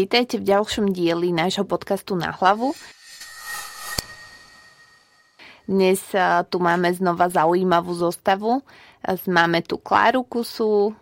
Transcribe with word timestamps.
Vítajte 0.00 0.40
v 0.40 0.48
ďalšom 0.48 0.96
dieli 0.96 1.28
nášho 1.28 1.68
podcastu 1.68 2.16
Na 2.16 2.32
hlavu. 2.32 2.72
Dnes 5.68 6.00
tu 6.48 6.56
máme 6.56 6.88
znova 6.96 7.28
zaujímavú 7.28 7.92
zostavu. 7.92 8.64
Máme 9.28 9.60
tu 9.60 9.76
Kláru 9.76 10.24
Kusu, 10.24 10.96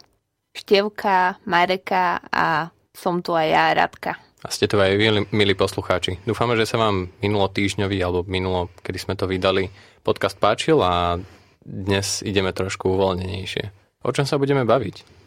Števka, 0.50 1.38
Mareka 1.46 2.26
a 2.26 2.74
som 2.90 3.22
tu 3.22 3.38
aj 3.38 3.46
ja, 3.46 3.70
Radka. 3.70 4.18
A 4.42 4.50
ste 4.50 4.66
tu 4.66 4.82
aj 4.82 4.90
vy, 4.98 5.30
milí 5.30 5.54
poslucháči. 5.54 6.18
Dúfame, 6.26 6.58
že 6.58 6.66
sa 6.66 6.82
vám 6.82 7.06
minulo 7.22 7.46
týždňový 7.54 8.02
alebo 8.02 8.26
minulo, 8.26 8.66
kedy 8.82 8.98
sme 8.98 9.14
to 9.14 9.30
vydali, 9.30 9.70
podcast 10.02 10.34
páčil 10.42 10.82
a 10.82 11.22
dnes 11.62 12.26
ideme 12.26 12.50
trošku 12.50 12.98
uvoľnenejšie. 12.98 13.64
O 14.02 14.10
čom 14.10 14.26
sa 14.26 14.42
budeme 14.42 14.66
baviť? 14.66 15.17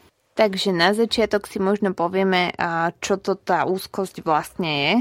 Takže 0.42 0.74
na 0.74 0.90
začiatok 0.90 1.46
si 1.46 1.62
možno 1.62 1.94
povieme, 1.94 2.50
čo 2.98 3.22
to 3.22 3.38
tá 3.38 3.62
úzkosť 3.70 4.26
vlastne 4.26 4.72
je. 4.74 4.94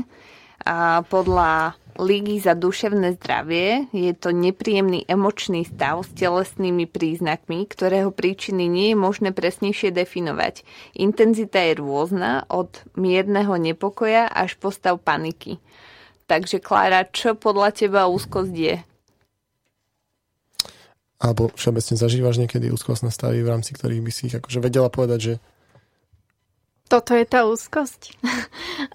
Podľa 1.09 1.80
Lígy 1.97 2.45
za 2.45 2.52
duševné 2.52 3.16
zdravie 3.16 3.88
je 3.97 4.12
to 4.12 4.37
nepríjemný 4.37 5.09
emočný 5.09 5.64
stav 5.64 6.05
s 6.05 6.12
telesnými 6.12 6.84
príznakmi, 6.84 7.64
ktorého 7.64 8.12
príčiny 8.12 8.69
nie 8.69 8.92
je 8.92 9.00
možné 9.00 9.33
presnejšie 9.33 9.88
definovať. 9.97 10.61
Intenzita 11.00 11.56
je 11.61 11.80
rôzna 11.80 12.45
od 12.52 12.77
mierneho 13.00 13.56
nepokoja 13.56 14.28
až 14.28 14.61
po 14.61 14.69
stav 14.69 15.00
paniky. 15.00 15.56
Takže 16.28 16.61
Klára, 16.61 17.09
čo 17.09 17.33
podľa 17.33 17.72
teba 17.72 18.12
úzkosť 18.12 18.52
je? 18.52 18.77
Alebo 21.20 21.52
všeobecne 21.52 22.01
zažívaš 22.01 22.41
niekedy 22.41 22.73
úzkostné 22.73 23.12
stavy, 23.12 23.45
v 23.45 23.52
rámci 23.52 23.77
ktorých 23.77 24.01
by 24.01 24.11
si 24.11 24.33
ich 24.33 24.37
akože 24.41 24.65
vedela 24.65 24.88
povedať, 24.88 25.20
že 25.20 25.34
toto 26.91 27.15
je 27.15 27.23
tá 27.23 27.47
úzkosť. 27.47 28.19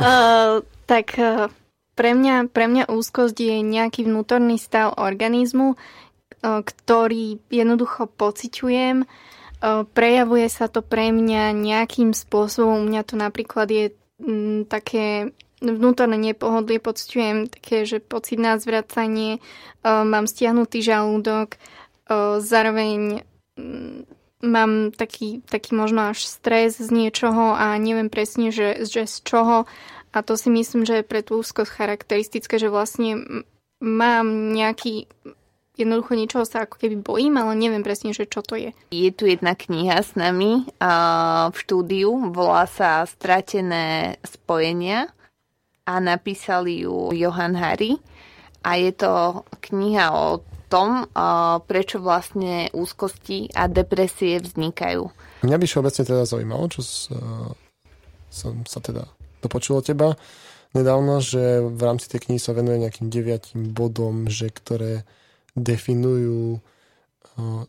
uh, 0.03 0.59
tak 0.91 1.15
uh, 1.15 1.47
pre, 1.95 2.11
mňa, 2.11 2.51
pre 2.51 2.67
mňa 2.67 2.91
úzkosť 2.91 3.39
je 3.39 3.55
nejaký 3.63 4.03
vnútorný 4.03 4.59
stav 4.59 4.99
organizmu, 4.99 5.79
uh, 5.79 6.59
ktorý 6.59 7.39
jednoducho 7.47 8.11
pociťujem. 8.11 9.07
Uh, 9.07 9.87
prejavuje 9.95 10.51
sa 10.51 10.67
to 10.67 10.83
pre 10.83 11.15
mňa 11.15 11.55
nejakým 11.55 12.11
spôsobom. 12.11 12.83
U 12.83 12.85
mňa 12.91 13.01
to 13.07 13.15
napríklad 13.15 13.71
je 13.71 13.85
um, 14.19 14.67
také 14.67 15.31
vnútorné 15.63 16.19
nepohodlie, 16.19 16.83
pociťujem 16.83 17.47
také, 17.47 17.87
že 17.87 18.03
pocit 18.03 18.35
na 18.35 18.59
zvracanie, 18.59 19.39
uh, 19.39 20.03
mám 20.03 20.27
stiahnutý 20.27 20.83
žalúdok, 20.83 21.55
Zároveň 22.39 23.25
mm, 23.57 23.99
mám 24.45 24.93
taký, 24.93 25.41
taký 25.45 25.73
možno 25.73 26.13
až 26.13 26.29
stres 26.29 26.77
z 26.77 26.89
niečoho 26.93 27.57
a 27.57 27.73
neviem 27.81 28.13
presne, 28.13 28.53
že, 28.53 28.85
že 28.85 29.09
z 29.09 29.15
čoho. 29.25 29.65
A 30.15 30.17
to 30.23 30.39
si 30.39 30.47
myslím, 30.47 30.87
že 30.87 31.01
je 31.01 31.09
pre 31.09 31.25
tú 31.25 31.43
úzkosť 31.43 31.71
charakteristické, 31.71 32.55
že 32.55 32.71
vlastne 32.71 33.43
mám 33.83 34.55
nejaký 34.55 35.11
jednoducho 35.75 36.15
niečoho 36.15 36.47
sa 36.47 36.63
ako 36.63 36.79
keby 36.79 37.03
bojím, 37.03 37.35
ale 37.35 37.51
neviem 37.59 37.83
presne, 37.83 38.15
že 38.15 38.25
čo 38.25 38.39
to 38.39 38.55
je. 38.55 38.71
Je 38.95 39.11
tu 39.11 39.27
jedna 39.27 39.53
kniha 39.53 39.99
s 39.99 40.15
nami 40.15 40.63
uh, 40.79 41.51
v 41.51 41.55
štúdiu, 41.59 42.31
volá 42.31 42.63
sa 42.65 43.03
Stratené 43.03 44.15
spojenia 44.23 45.11
a 45.83 45.99
napísali 45.99 46.87
ju 46.87 47.11
Johan 47.11 47.59
Hari 47.59 47.99
a 48.63 48.71
je 48.79 48.91
to 48.95 49.43
kniha 49.67 50.15
o 50.15 50.41
tom, 50.67 51.05
prečo 51.65 52.01
vlastne 52.01 52.69
úzkosti 52.73 53.53
a 53.53 53.69
depresie 53.69 54.41
vznikajú. 54.41 55.07
Mňa 55.45 55.57
by 55.61 55.65
všeobecne 55.69 56.03
teda 56.03 56.23
zaujímalo, 56.25 56.65
čo 56.73 56.81
som 58.29 58.53
sa 58.67 58.79
teda 58.83 59.07
dopočul 59.39 59.79
od 59.79 59.85
teba 59.85 60.17
nedávno, 60.75 61.23
že 61.23 61.63
v 61.63 61.81
rámci 61.85 62.11
tej 62.11 62.27
knihy 62.27 62.41
sa 62.41 62.51
venuje 62.51 62.83
nejakým 62.83 63.07
deviatim 63.07 63.71
bodom, 63.71 64.27
že 64.27 64.51
ktoré 64.51 65.07
definujú 65.55 66.59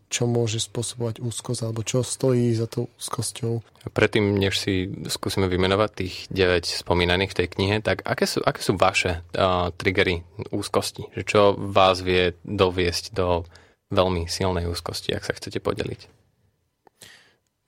čo 0.07 0.23
môže 0.31 0.63
spôsobovať 0.63 1.19
úzkosť 1.19 1.67
alebo 1.67 1.83
čo 1.83 1.99
stojí 1.99 2.55
za 2.55 2.71
tou 2.71 2.87
úzkosťou. 2.95 3.83
Predtým, 3.91 4.39
než 4.39 4.63
si 4.63 4.87
skúsime 5.11 5.51
vymenovať 5.51 5.89
tých 5.91 6.15
9 6.31 6.87
spomínaných 6.87 7.35
v 7.35 7.37
tej 7.43 7.47
knihe, 7.51 7.75
tak 7.83 7.99
aké 8.07 8.23
sú, 8.23 8.39
aké 8.47 8.63
sú 8.63 8.79
vaše 8.79 9.19
uh, 9.35 9.75
triggery 9.75 10.23
úzkosti? 10.55 11.11
Že 11.19 11.23
čo 11.27 11.41
vás 11.59 11.99
vie 11.99 12.31
doviesť 12.47 13.11
do 13.11 13.43
veľmi 13.91 14.31
silnej 14.31 14.71
úzkosti, 14.71 15.11
ak 15.11 15.27
sa 15.27 15.35
chcete 15.35 15.59
podeliť? 15.59 16.01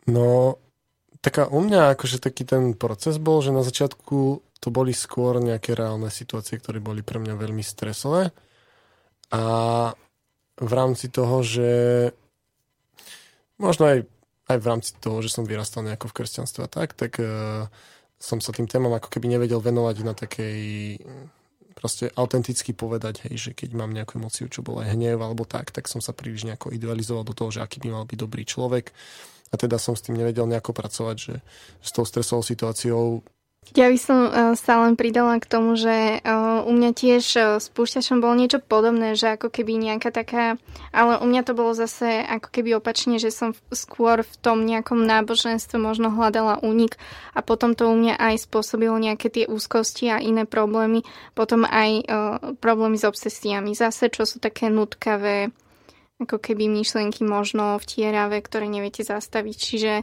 No, 0.08 0.56
taká 1.20 1.52
u 1.52 1.60
mňa 1.60 2.00
akože 2.00 2.24
taký 2.24 2.48
ten 2.48 2.80
proces 2.80 3.20
bol, 3.20 3.44
že 3.44 3.52
na 3.52 3.64
začiatku 3.64 4.40
to 4.60 4.68
boli 4.72 4.96
skôr 4.96 5.40
nejaké 5.44 5.76
reálne 5.76 6.08
situácie, 6.08 6.60
ktoré 6.60 6.80
boli 6.80 7.04
pre 7.04 7.20
mňa 7.20 7.36
veľmi 7.36 7.64
stresové. 7.64 8.32
A 9.36 9.44
v 10.60 10.72
rámci 10.76 11.08
toho, 11.08 11.40
že 11.40 11.72
možno 13.56 13.88
aj, 13.88 13.98
aj 14.52 14.58
v 14.60 14.66
rámci 14.68 14.92
toho, 15.00 15.24
že 15.24 15.32
som 15.32 15.48
vyrastal 15.48 15.88
nejako 15.88 16.12
v 16.12 16.16
kresťanstve 16.22 16.62
a 16.68 16.70
tak, 16.70 16.96
tak 17.00 17.20
uh, 17.20 17.72
som 18.20 18.44
sa 18.44 18.52
tým 18.52 18.68
témam 18.68 18.92
ako 18.92 19.08
keby 19.08 19.32
nevedel 19.32 19.64
venovať 19.64 19.96
na 20.04 20.12
takej 20.12 20.60
proste 21.80 22.12
autenticky 22.20 22.76
povedať, 22.76 23.24
hej, 23.32 23.36
že 23.40 23.52
keď 23.56 23.72
mám 23.72 23.96
nejakú 23.96 24.20
emociu, 24.20 24.52
čo 24.52 24.60
bol 24.60 24.84
aj 24.84 25.00
hnev 25.00 25.24
alebo 25.24 25.48
tak, 25.48 25.72
tak 25.72 25.88
som 25.88 26.04
sa 26.04 26.12
príliš 26.12 26.44
nejako 26.44 26.76
idealizoval 26.76 27.24
do 27.24 27.32
toho, 27.32 27.56
že 27.56 27.64
aký 27.64 27.80
by 27.80 27.96
mal 27.96 28.04
byť 28.04 28.20
dobrý 28.20 28.44
človek. 28.44 28.92
A 29.50 29.56
teda 29.56 29.80
som 29.80 29.96
s 29.96 30.04
tým 30.04 30.20
nevedel 30.20 30.44
nejako 30.44 30.76
pracovať, 30.76 31.16
že 31.18 31.36
s 31.80 31.90
tou 31.96 32.04
stresovou 32.04 32.44
situáciou 32.44 33.24
ja 33.78 33.86
by 33.86 34.00
som 34.02 34.20
uh, 34.26 34.32
sa 34.58 34.82
len 34.82 34.98
pridala 34.98 35.38
k 35.38 35.46
tomu, 35.46 35.78
že 35.78 36.20
uh, 36.26 36.66
u 36.66 36.72
mňa 36.74 36.92
tiež 36.98 37.24
uh, 37.38 37.44
s 37.62 37.70
púšťačom 37.70 38.18
bolo 38.18 38.34
niečo 38.34 38.58
podobné, 38.58 39.14
že 39.14 39.38
ako 39.38 39.54
keby 39.54 39.78
nejaká 39.78 40.10
taká, 40.10 40.58
ale 40.90 41.22
u 41.22 41.26
mňa 41.30 41.42
to 41.46 41.54
bolo 41.54 41.78
zase 41.78 42.26
ako 42.26 42.50
keby 42.50 42.82
opačne, 42.82 43.22
že 43.22 43.30
som 43.30 43.54
skôr 43.70 44.26
v 44.26 44.36
tom 44.42 44.66
nejakom 44.66 45.06
náboženstve 45.06 45.78
možno 45.78 46.10
hľadala 46.10 46.58
únik 46.66 46.98
a 47.38 47.46
potom 47.46 47.78
to 47.78 47.86
u 47.88 47.96
mňa 47.96 48.18
aj 48.18 48.50
spôsobilo 48.50 48.98
nejaké 48.98 49.30
tie 49.30 49.46
úzkosti 49.46 50.10
a 50.10 50.18
iné 50.18 50.50
problémy, 50.50 51.06
potom 51.38 51.62
aj 51.64 52.10
problémy 52.58 52.98
s 52.98 53.06
obsesiami. 53.06 53.78
Zase, 53.78 54.10
čo 54.10 54.26
sú 54.26 54.42
také 54.42 54.68
nutkavé, 54.74 55.54
ako 56.20 56.42
keby 56.42 56.68
myšlienky 56.68 57.22
možno 57.22 57.78
vtieravé, 57.80 58.42
ktoré 58.42 58.68
neviete 58.68 59.06
zastaviť. 59.06 59.56
Čiže 59.56 59.94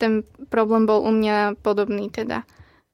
ten 0.00 0.24
problém 0.48 0.88
bol 0.88 1.04
u 1.04 1.12
mňa 1.12 1.60
podobný 1.60 2.08
teda. 2.08 2.48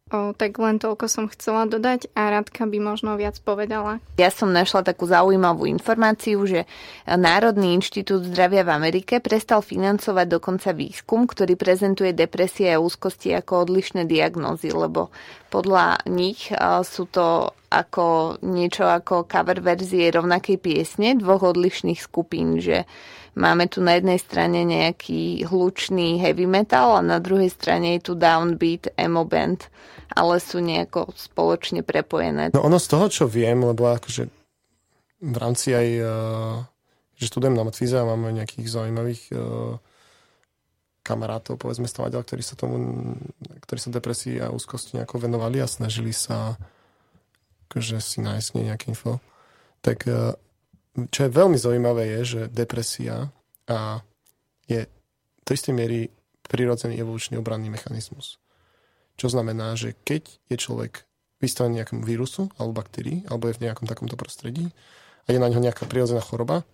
O, 0.06 0.30
tak 0.38 0.54
len 0.62 0.78
toľko 0.78 1.10
som 1.10 1.26
chcela 1.26 1.66
dodať 1.66 2.14
a 2.14 2.30
Radka 2.30 2.62
by 2.62 2.78
možno 2.78 3.18
viac 3.18 3.42
povedala. 3.42 3.98
Ja 4.22 4.30
som 4.30 4.54
našla 4.54 4.86
takú 4.86 5.02
zaujímavú 5.10 5.66
informáciu, 5.66 6.46
že 6.46 6.62
Národný 7.10 7.74
inštitút 7.74 8.22
zdravia 8.30 8.62
v 8.62 8.70
Amerike 8.70 9.18
prestal 9.18 9.66
financovať 9.66 10.26
dokonca 10.30 10.70
výskum, 10.70 11.26
ktorý 11.26 11.58
prezentuje 11.58 12.14
depresie 12.14 12.70
a 12.70 12.78
úzkosti 12.78 13.34
ako 13.34 13.66
odlišné 13.66 14.06
diagnózy, 14.06 14.70
lebo 14.70 15.10
podľa 15.50 15.98
nich 16.06 16.54
sú 16.86 17.10
to 17.10 17.50
ako 17.71 18.38
niečo 18.47 18.87
ako 18.87 19.27
cover 19.27 19.59
verzie 19.60 20.10
rovnakej 20.10 20.56
piesne 20.59 21.19
dvoch 21.19 21.43
odlišných 21.43 21.99
skupín, 21.99 22.62
že 22.62 22.87
máme 23.34 23.66
tu 23.69 23.82
na 23.82 23.99
jednej 23.99 24.19
strane 24.22 24.62
nejaký 24.62 25.44
hlučný 25.44 26.22
heavy 26.22 26.47
metal 26.47 26.97
a 26.99 27.03
na 27.03 27.19
druhej 27.19 27.50
strane 27.50 27.99
je 27.99 28.10
tu 28.10 28.12
downbeat 28.15 28.94
emo 28.97 29.27
band 29.27 29.69
ale 30.16 30.38
sú 30.38 30.62
nejako 30.62 31.10
spoločne 31.12 31.82
prepojené. 31.82 32.54
No 32.54 32.62
ono 32.62 32.78
z 32.78 32.88
toho, 32.88 33.06
čo 33.10 33.25
viem, 33.27 33.59
lebo 33.59 33.91
akože 33.91 34.25
v 35.21 35.37
rámci 35.37 35.75
aj, 35.75 35.88
uh, 36.00 36.56
že 37.19 37.28
študujem 37.28 37.56
na 37.56 37.66
Matfize 37.66 37.97
a 37.98 38.06
máme 38.06 38.31
nejakých 38.33 38.69
zaujímavých 38.71 39.22
uh, 39.34 39.77
kamarátov, 41.03 41.59
povedzme 41.59 41.91
stavadiaľ, 41.91 42.22
ktorí 42.22 42.43
sa 42.43 42.54
tomu, 42.54 42.78
ktorí 43.66 43.78
sa 43.78 43.91
depresii 43.94 44.43
a 44.43 44.50
úzkosti 44.50 44.98
nejako 44.98 45.27
venovali 45.27 45.60
a 45.62 45.71
snažili 45.71 46.10
sa 46.16 46.54
akože 47.66 47.98
si 48.01 48.18
nájsť 48.22 48.48
nejaké 48.57 48.95
info. 48.95 49.18
Tak 49.83 49.98
uh, 50.09 50.34
čo 51.13 51.28
je 51.28 51.30
veľmi 51.30 51.60
zaujímavé 51.60 52.18
je, 52.18 52.21
že 52.24 52.41
depresia 52.48 53.28
a 53.68 54.01
je 54.65 54.89
do 55.45 55.51
istej 55.53 55.77
miery 55.77 56.09
prirodzený 56.48 56.97
evolučný 56.97 57.36
obranný 57.36 57.68
mechanizmus. 57.68 58.41
Čo 59.21 59.33
znamená, 59.33 59.77
že 59.77 59.92
keď 60.07 60.28
je 60.48 60.57
človek 60.57 61.04
vystavený 61.41 61.84
nejakému 61.84 62.03
vírusu 62.03 62.48
alebo 62.57 62.80
baktérii, 62.80 63.28
alebo 63.28 63.48
je 63.48 63.57
v 63.60 63.63
nejakom 63.69 63.84
takomto 63.84 64.16
prostredí 64.16 64.72
a 65.27 65.33
je 65.33 65.39
na 65.42 65.53
ňo 65.53 65.60
nejaká 65.60 65.84
prirodzená 65.84 66.24
choroba, 66.24 66.65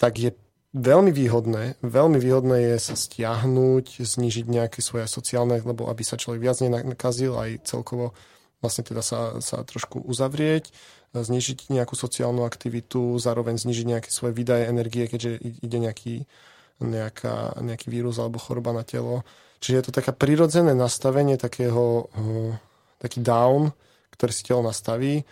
tak 0.00 0.18
je 0.18 0.30
veľmi 0.72 1.12
výhodné, 1.12 1.76
veľmi 1.84 2.16
výhodné 2.16 2.74
je 2.74 2.76
sa 2.80 2.96
stiahnuť, 2.96 4.00
znižiť 4.00 4.46
nejaké 4.48 4.80
svoje 4.80 5.04
sociálne, 5.04 5.60
lebo 5.60 5.92
aby 5.92 6.00
sa 6.00 6.16
človek 6.16 6.40
viac 6.40 6.58
nenakazil, 6.64 7.36
aj 7.36 7.68
celkovo 7.68 8.16
vlastne 8.62 8.86
teda 8.86 9.02
sa, 9.02 9.42
sa 9.42 9.66
trošku 9.66 10.00
uzavrieť, 10.06 10.70
znižiť 11.12 11.68
nejakú 11.68 11.92
sociálnu 11.92 12.46
aktivitu, 12.46 13.20
zároveň 13.20 13.60
znižiť 13.60 13.86
nejaké 13.86 14.08
svoje 14.08 14.32
výdaje 14.32 14.70
energie, 14.70 15.04
keďže 15.10 15.60
ide 15.60 15.78
nejaký, 15.82 16.14
nejaká, 16.80 17.60
nejaký 17.60 17.92
vírus 17.92 18.16
alebo 18.16 18.40
choroba 18.40 18.72
na 18.72 18.86
telo 18.86 19.26
Čiže 19.62 19.78
je 19.78 19.84
to 19.86 19.92
také 19.94 20.10
prirodzené 20.10 20.74
nastavenie 20.74 21.38
takého, 21.38 22.10
eh, 22.18 22.52
taký 22.98 23.22
down, 23.22 23.70
ktorý 24.10 24.32
si 24.34 24.42
telo 24.42 24.66
nastaví, 24.66 25.22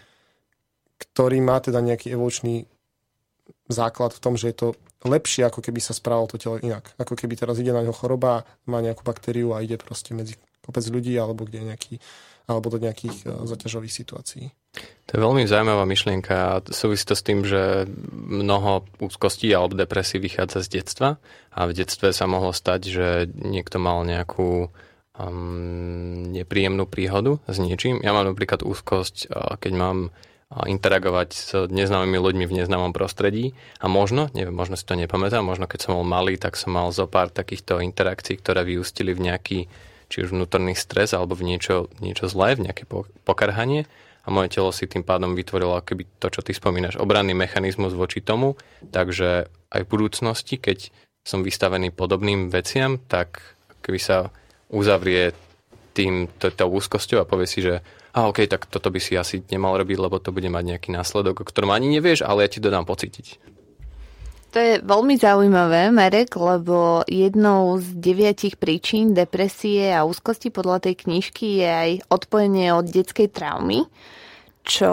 ktorý 1.03 1.43
má 1.43 1.59
teda 1.59 1.83
nejaký 1.83 2.15
evolučný 2.15 2.71
základ 3.67 4.15
v 4.15 4.23
tom, 4.23 4.39
že 4.39 4.55
je 4.55 4.57
to 4.57 4.69
lepšie, 5.03 5.43
ako 5.43 5.59
keby 5.59 5.83
sa 5.83 5.91
správalo 5.91 6.31
to 6.31 6.39
telo 6.39 6.63
inak. 6.63 6.95
Ako 7.03 7.19
keby 7.19 7.35
teraz 7.35 7.59
ide 7.59 7.75
na 7.75 7.83
ňo 7.83 7.91
choroba, 7.91 8.47
má 8.71 8.79
nejakú 8.79 9.03
baktériu 9.03 9.51
a 9.51 9.67
ide 9.67 9.75
proste 9.75 10.15
medzi 10.15 10.39
kopec 10.63 10.87
ľudí 10.87 11.17
alebo 11.19 11.43
kde 11.43 11.67
nejaký, 11.67 11.99
alebo 12.51 12.67
do 12.67 12.83
nejakých 12.83 13.31
uh, 13.31 13.47
zaťažových 13.47 13.95
situácií. 13.95 14.51
To 15.07 15.11
je 15.15 15.21
veľmi 15.23 15.47
zaujímavá 15.47 15.87
myšlienka 15.87 16.35
a 16.35 16.53
súvisí 16.71 17.07
to 17.07 17.15
s 17.15 17.23
tým, 17.23 17.47
že 17.47 17.87
mnoho 18.11 18.87
úzkostí 18.99 19.51
alebo 19.55 19.79
depresí 19.79 20.19
vychádza 20.19 20.67
z 20.67 20.83
detstva 20.83 21.23
a 21.55 21.61
v 21.67 21.75
detstve 21.75 22.11
sa 22.11 22.27
mohlo 22.27 22.51
stať, 22.51 22.81
že 22.91 23.07
niekto 23.35 23.79
mal 23.79 24.03
nejakú 24.03 24.71
um, 25.15 26.31
nepríjemnú 26.35 26.91
príhodu 26.91 27.39
s 27.47 27.63
niečím. 27.63 28.03
Ja 28.03 28.11
mám 28.11 28.27
napríklad 28.27 28.67
úzkosť, 28.67 29.31
uh, 29.31 29.55
keď 29.59 29.73
mám 29.79 29.99
interagovať 30.51 31.29
s 31.31 31.49
neznámymi 31.71 32.19
ľuďmi 32.19 32.45
v 32.51 32.57
neznámom 32.63 32.91
prostredí 32.91 33.55
a 33.79 33.87
možno, 33.87 34.35
neviem, 34.35 34.51
možno 34.51 34.75
si 34.75 34.83
to 34.83 34.99
nepamätám, 34.99 35.47
možno 35.47 35.71
keď 35.71 35.79
som 35.87 35.95
bol 35.95 36.03
malý, 36.03 36.35
tak 36.43 36.59
som 36.59 36.75
mal 36.75 36.91
zo 36.91 37.07
pár 37.07 37.31
takýchto 37.31 37.79
interakcií, 37.79 38.43
ktoré 38.43 38.67
vyústili 38.67 39.15
v 39.15 39.31
nejaký 39.31 39.59
či 40.11 40.27
už 40.27 40.35
vnútorný 40.35 40.75
stres 40.75 41.15
alebo 41.15 41.39
v 41.39 41.55
niečo, 41.55 41.87
niečo 42.03 42.27
zlé, 42.27 42.59
v 42.59 42.67
nejaké 42.69 42.85
pokarhanie 43.25 43.87
a 44.27 44.29
moje 44.29 44.53
telo 44.53 44.75
si 44.75 44.85
tým 44.85 45.07
pádom 45.07 45.33
vytvorilo 45.33 45.79
akoby 45.79 46.05
to, 46.21 46.29
čo 46.29 46.45
ty 46.45 46.53
spomínaš, 46.53 47.01
obranný 47.01 47.33
mechanizmus 47.33 47.97
voči 47.97 48.21
tomu, 48.21 48.59
takže 48.93 49.49
aj 49.71 49.81
v 49.87 49.91
budúcnosti, 49.91 50.61
keď 50.61 50.93
som 51.25 51.47
vystavený 51.47 51.95
podobným 51.95 52.53
veciam, 52.53 53.01
tak 53.01 53.57
keby 53.81 54.01
sa 54.03 54.29
uzavrie 54.69 55.33
tým, 55.97 56.29
tou 56.39 56.69
úzkosťou 56.69 57.23
a 57.23 57.29
povie 57.29 57.49
si, 57.49 57.65
že 57.65 57.81
a 58.11 58.27
OK, 58.27 58.43
tak 58.51 58.67
toto 58.67 58.91
by 58.91 58.99
si 58.99 59.15
asi 59.15 59.39
nemal 59.55 59.79
robiť, 59.79 59.99
lebo 59.99 60.19
to 60.19 60.35
bude 60.35 60.51
mať 60.51 60.65
nejaký 60.67 60.91
následok, 60.91 61.43
o 61.43 61.49
ktorom 61.49 61.71
ani 61.71 61.95
nevieš, 61.95 62.27
ale 62.27 62.43
ja 62.43 62.51
ti 62.51 62.59
to 62.59 62.67
dám 62.67 62.83
pocítiť. 62.83 63.39
To 64.51 64.59
je 64.59 64.83
veľmi 64.83 65.15
zaujímavé, 65.15 65.95
Marek, 65.95 66.35
lebo 66.35 67.07
jednou 67.07 67.79
z 67.79 67.95
deviatich 67.95 68.59
príčin 68.59 69.15
depresie 69.15 69.95
a 69.95 70.03
úzkosti 70.03 70.51
podľa 70.51 70.91
tej 70.91 71.07
knižky 71.07 71.63
je 71.63 71.71
aj 71.71 71.91
odpojenie 72.11 72.75
od 72.75 72.83
detskej 72.91 73.31
traumy, 73.31 73.87
čo 74.67 74.91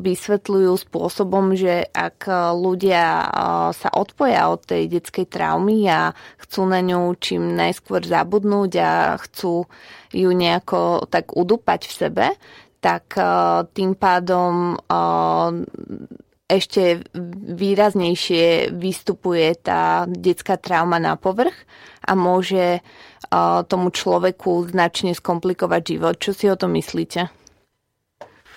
vysvetľujú 0.00 0.72
spôsobom, 0.88 1.52
že 1.52 1.84
ak 1.92 2.32
ľudia 2.56 3.28
sa 3.76 3.88
odpoja 3.92 4.48
od 4.48 4.64
tej 4.64 4.88
detskej 4.88 5.28
traumy 5.28 5.84
a 5.84 6.16
chcú 6.40 6.64
na 6.64 6.80
ňu 6.80 7.12
čím 7.20 7.52
najskôr 7.52 8.00
zabudnúť 8.08 8.72
a 8.80 9.20
chcú 9.20 9.68
ju 10.16 10.30
nejako 10.32 11.12
tak 11.12 11.36
udupať 11.36 11.80
v 11.86 11.92
sebe, 11.92 12.26
tak 12.80 13.20
tým 13.76 14.00
pádom 14.00 14.80
ešte 16.44 17.00
výraznejšie 17.56 18.74
vystupuje 18.76 19.56
tá 19.56 20.04
detská 20.04 20.60
trauma 20.60 21.00
na 21.00 21.16
povrch 21.16 21.56
a 22.04 22.12
môže 22.12 22.84
tomu 23.66 23.88
človeku 23.90 24.70
značne 24.70 25.16
skomplikovať 25.16 25.82
život. 25.82 26.14
Čo 26.20 26.30
si 26.36 26.46
o 26.46 26.56
to 26.56 26.68
myslíte? 26.68 27.32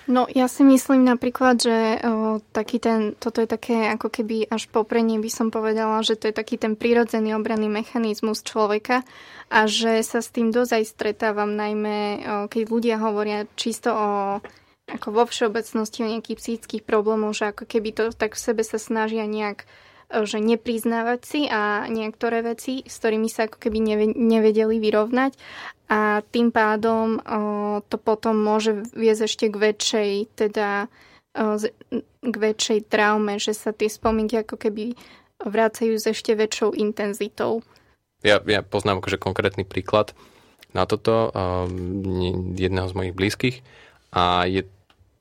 No 0.08 0.24
ja 0.32 0.48
si 0.48 0.64
myslím 0.64 1.04
napríklad, 1.04 1.60
že 1.60 2.00
o, 2.00 2.40
taký 2.56 2.80
ten, 2.80 3.12
toto 3.20 3.44
je 3.44 3.48
také 3.52 3.92
ako 3.92 4.08
keby 4.08 4.48
až 4.48 4.72
poprenie 4.72 5.20
by 5.20 5.28
som 5.28 5.52
povedala, 5.52 6.00
že 6.00 6.16
to 6.16 6.32
je 6.32 6.36
taký 6.36 6.56
ten 6.56 6.80
prirodzený 6.80 7.36
obranný 7.36 7.68
mechanizmus 7.68 8.40
človeka 8.40 9.04
a 9.52 9.68
že 9.68 10.00
sa 10.08 10.24
s 10.24 10.32
tým 10.32 10.56
dosť 10.56 10.80
aj 10.80 10.84
stretávam, 10.88 11.52
najmä 11.60 12.00
o, 12.00 12.12
keď 12.48 12.64
ľudia 12.72 12.96
hovoria 13.04 13.52
čisto 13.60 13.92
o 13.92 14.10
ako 14.88 15.08
vo 15.12 15.24
všeobecnosti 15.28 16.04
o 16.04 16.12
nejakých 16.12 16.40
psychických 16.40 16.84
problémoch, 16.88 17.36
že 17.36 17.52
ako 17.52 17.68
keby 17.68 17.92
to 17.92 18.04
tak 18.16 18.40
v 18.40 18.44
sebe 18.44 18.64
sa 18.64 18.80
snažia 18.80 19.28
nejak 19.28 19.68
že 20.08 20.40
nepriznávať 20.40 21.20
si 21.28 21.42
a 21.52 21.84
niektoré 21.92 22.40
veci, 22.40 22.80
s 22.88 22.96
ktorými 23.04 23.28
sa 23.28 23.52
ako 23.52 23.60
keby 23.60 24.00
nevedeli 24.16 24.80
vyrovnať 24.80 25.36
a 25.92 26.24
tým 26.32 26.56
pádom 26.56 27.20
o, 27.20 27.40
to 27.84 28.00
potom 28.00 28.40
môže 28.40 28.88
viesť 28.96 29.22
ešte 29.28 29.46
k 29.52 29.56
väčšej 29.60 30.12
teda 30.40 30.88
o, 31.36 31.60
k 32.24 32.36
väčšej 32.40 32.88
traume, 32.88 33.36
že 33.36 33.52
sa 33.52 33.76
tie 33.76 33.92
spomienky 33.92 34.40
ako 34.40 34.56
keby 34.56 34.96
vracajú 35.44 36.00
s 36.00 36.08
ešte 36.08 36.40
väčšou 36.40 36.76
intenzitou. 36.80 37.60
Ja, 38.24 38.40
ja 38.48 38.64
poznám 38.64 39.04
akože 39.04 39.20
konkrétny 39.20 39.68
príklad 39.68 40.16
na 40.72 40.88
toto 40.88 41.36
um, 41.36 42.56
jedného 42.56 42.88
z 42.88 42.96
mojich 42.96 43.16
blízkych 43.16 43.58
a 44.12 44.48
je 44.48 44.64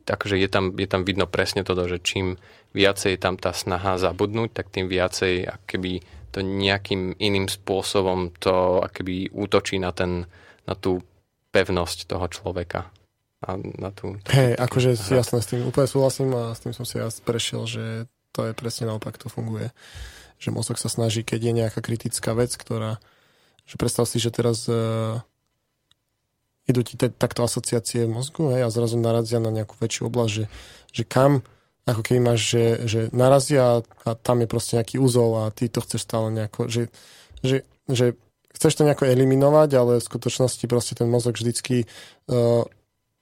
akože 0.06 0.38
je 0.38 0.48
tam, 0.48 0.72
je 0.78 0.86
tam 0.86 1.02
vidno 1.02 1.26
presne 1.26 1.66
toto, 1.66 1.90
že 1.90 1.98
čím 1.98 2.38
viacej 2.72 3.18
je 3.18 3.20
tam 3.20 3.34
tá 3.34 3.50
snaha 3.50 3.98
zabudnúť, 3.98 4.54
tak 4.54 4.70
tým 4.70 4.86
viacej 4.86 5.46
akoby 5.46 6.04
to 6.30 6.44
nejakým 6.44 7.16
iným 7.16 7.48
spôsobom 7.48 8.30
to 8.36 8.84
akoby 8.84 9.32
útočí 9.32 9.80
na, 9.80 9.90
ten, 9.90 10.28
na 10.68 10.74
tú 10.76 11.00
pevnosť 11.48 12.04
toho 12.04 12.26
človeka. 12.28 12.92
A 13.44 13.56
na 13.56 13.92
tú, 13.92 14.16
Hej, 14.32 14.56
akože 14.56 14.96
si 14.96 15.12
jasne 15.16 15.40
s 15.40 15.48
tým 15.48 15.64
úplne 15.64 15.88
súhlasím 15.88 16.32
a 16.36 16.52
s 16.52 16.60
tým 16.60 16.72
som 16.76 16.84
si 16.84 17.00
ja 17.00 17.08
prešiel, 17.08 17.64
že 17.68 17.84
to 18.36 18.48
je 18.48 18.52
presne 18.52 18.88
naopak, 18.88 19.16
to 19.16 19.32
funguje. 19.32 19.72
Že 20.36 20.52
mozog 20.52 20.76
sa 20.76 20.92
snaží, 20.92 21.24
keď 21.24 21.40
je 21.40 21.52
nejaká 21.64 21.80
kritická 21.80 22.36
vec, 22.36 22.52
ktorá, 22.52 23.00
že 23.64 23.80
predstav 23.80 24.04
si, 24.04 24.20
že 24.20 24.28
teraz 24.28 24.68
uh, 24.68 25.24
idú 26.66 26.82
ti 26.82 26.98
te, 26.98 27.08
takto 27.08 27.46
asociácie 27.46 28.06
v 28.06 28.14
mozgu 28.14 28.52
hej, 28.54 28.66
a 28.66 28.74
zrazu 28.74 28.98
narazia 28.98 29.38
na 29.38 29.54
nejakú 29.54 29.78
väčšiu 29.78 30.10
oblasť, 30.10 30.32
že, 30.32 30.44
že 30.92 31.02
kam, 31.06 31.46
ako 31.86 32.02
keby 32.02 32.20
máš, 32.20 32.50
že, 32.50 32.64
že 32.84 33.00
narazia 33.14 33.86
a 34.02 34.10
tam 34.18 34.42
je 34.42 34.48
proste 34.50 34.78
nejaký 34.78 34.98
úzol 34.98 35.46
a 35.46 35.54
ty 35.54 35.70
to 35.70 35.78
chceš 35.78 36.02
stále 36.02 36.34
nejako, 36.34 36.66
že, 36.66 36.90
že, 37.46 37.62
že 37.86 38.18
chceš 38.50 38.72
to 38.74 38.82
nejako 38.82 39.06
eliminovať, 39.06 39.70
ale 39.78 39.92
v 40.02 40.08
skutočnosti 40.08 40.64
proste 40.66 40.98
ten 40.98 41.06
mozog 41.06 41.38
vždycky 41.38 41.86
uh, 42.26 42.66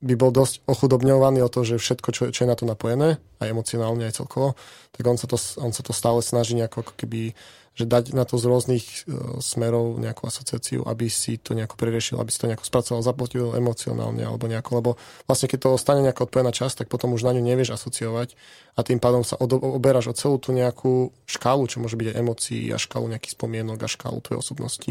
by 0.05 0.14
bol 0.20 0.32
dosť 0.32 0.64
ochudobňovaný 0.69 1.40
o 1.44 1.52
to, 1.52 1.64
že 1.64 1.81
všetko, 1.81 2.08
čo, 2.12 2.23
čo 2.29 2.40
je 2.44 2.49
na 2.49 2.56
to 2.56 2.69
napojené, 2.69 3.17
aj 3.40 3.49
emocionálne, 3.49 4.05
aj 4.05 4.20
celkovo, 4.20 4.52
tak 4.93 5.05
on 5.08 5.17
sa 5.17 5.25
to, 5.25 5.37
on 5.61 5.73
sa 5.73 5.81
to 5.81 5.97
stále 5.97 6.20
snaží 6.20 6.52
nejako 6.56 6.85
ako 6.85 6.93
keby 6.97 7.32
že 7.75 7.91
dať 7.91 8.15
na 8.15 8.23
to 8.23 8.38
z 8.38 8.47
rôznych 8.47 8.87
uh, 8.87 9.43
smerov 9.43 9.99
nejakú 9.99 10.31
asociáciu, 10.31 10.87
aby 10.87 11.11
si 11.11 11.43
to 11.43 11.59
nejako 11.59 11.75
preriešil, 11.75 12.23
aby 12.23 12.31
si 12.31 12.38
to 12.38 12.47
nejako 12.47 12.62
spracoval, 12.62 13.03
zaplatil 13.03 13.50
emocionálne 13.59 14.23
alebo 14.23 14.47
nejako, 14.47 14.71
lebo 14.79 14.91
vlastne 15.26 15.50
keď 15.50 15.59
to 15.59 15.71
stane 15.75 16.06
nejaká 16.06 16.23
odpojená 16.23 16.55
časť, 16.55 16.87
tak 16.87 16.87
potom 16.87 17.19
už 17.19 17.26
na 17.26 17.35
ňu 17.35 17.43
nevieš 17.43 17.75
asociovať 17.75 18.38
a 18.78 18.81
tým 18.87 19.02
pádom 19.02 19.26
sa 19.26 19.35
od, 19.43 19.59
oberáš 19.59 20.11
o 20.11 20.14
celú 20.14 20.38
tú 20.38 20.54
nejakú 20.54 21.11
škálu, 21.26 21.66
čo 21.66 21.83
môže 21.83 21.99
byť 21.99 22.14
aj 22.14 22.16
emócií 22.16 22.64
a 22.71 22.78
škálu 22.78 23.11
nejakých 23.11 23.35
spomienok 23.35 23.78
a 23.83 23.90
škálu 23.90 24.23
tvojej 24.23 24.38
osobnosti. 24.38 24.90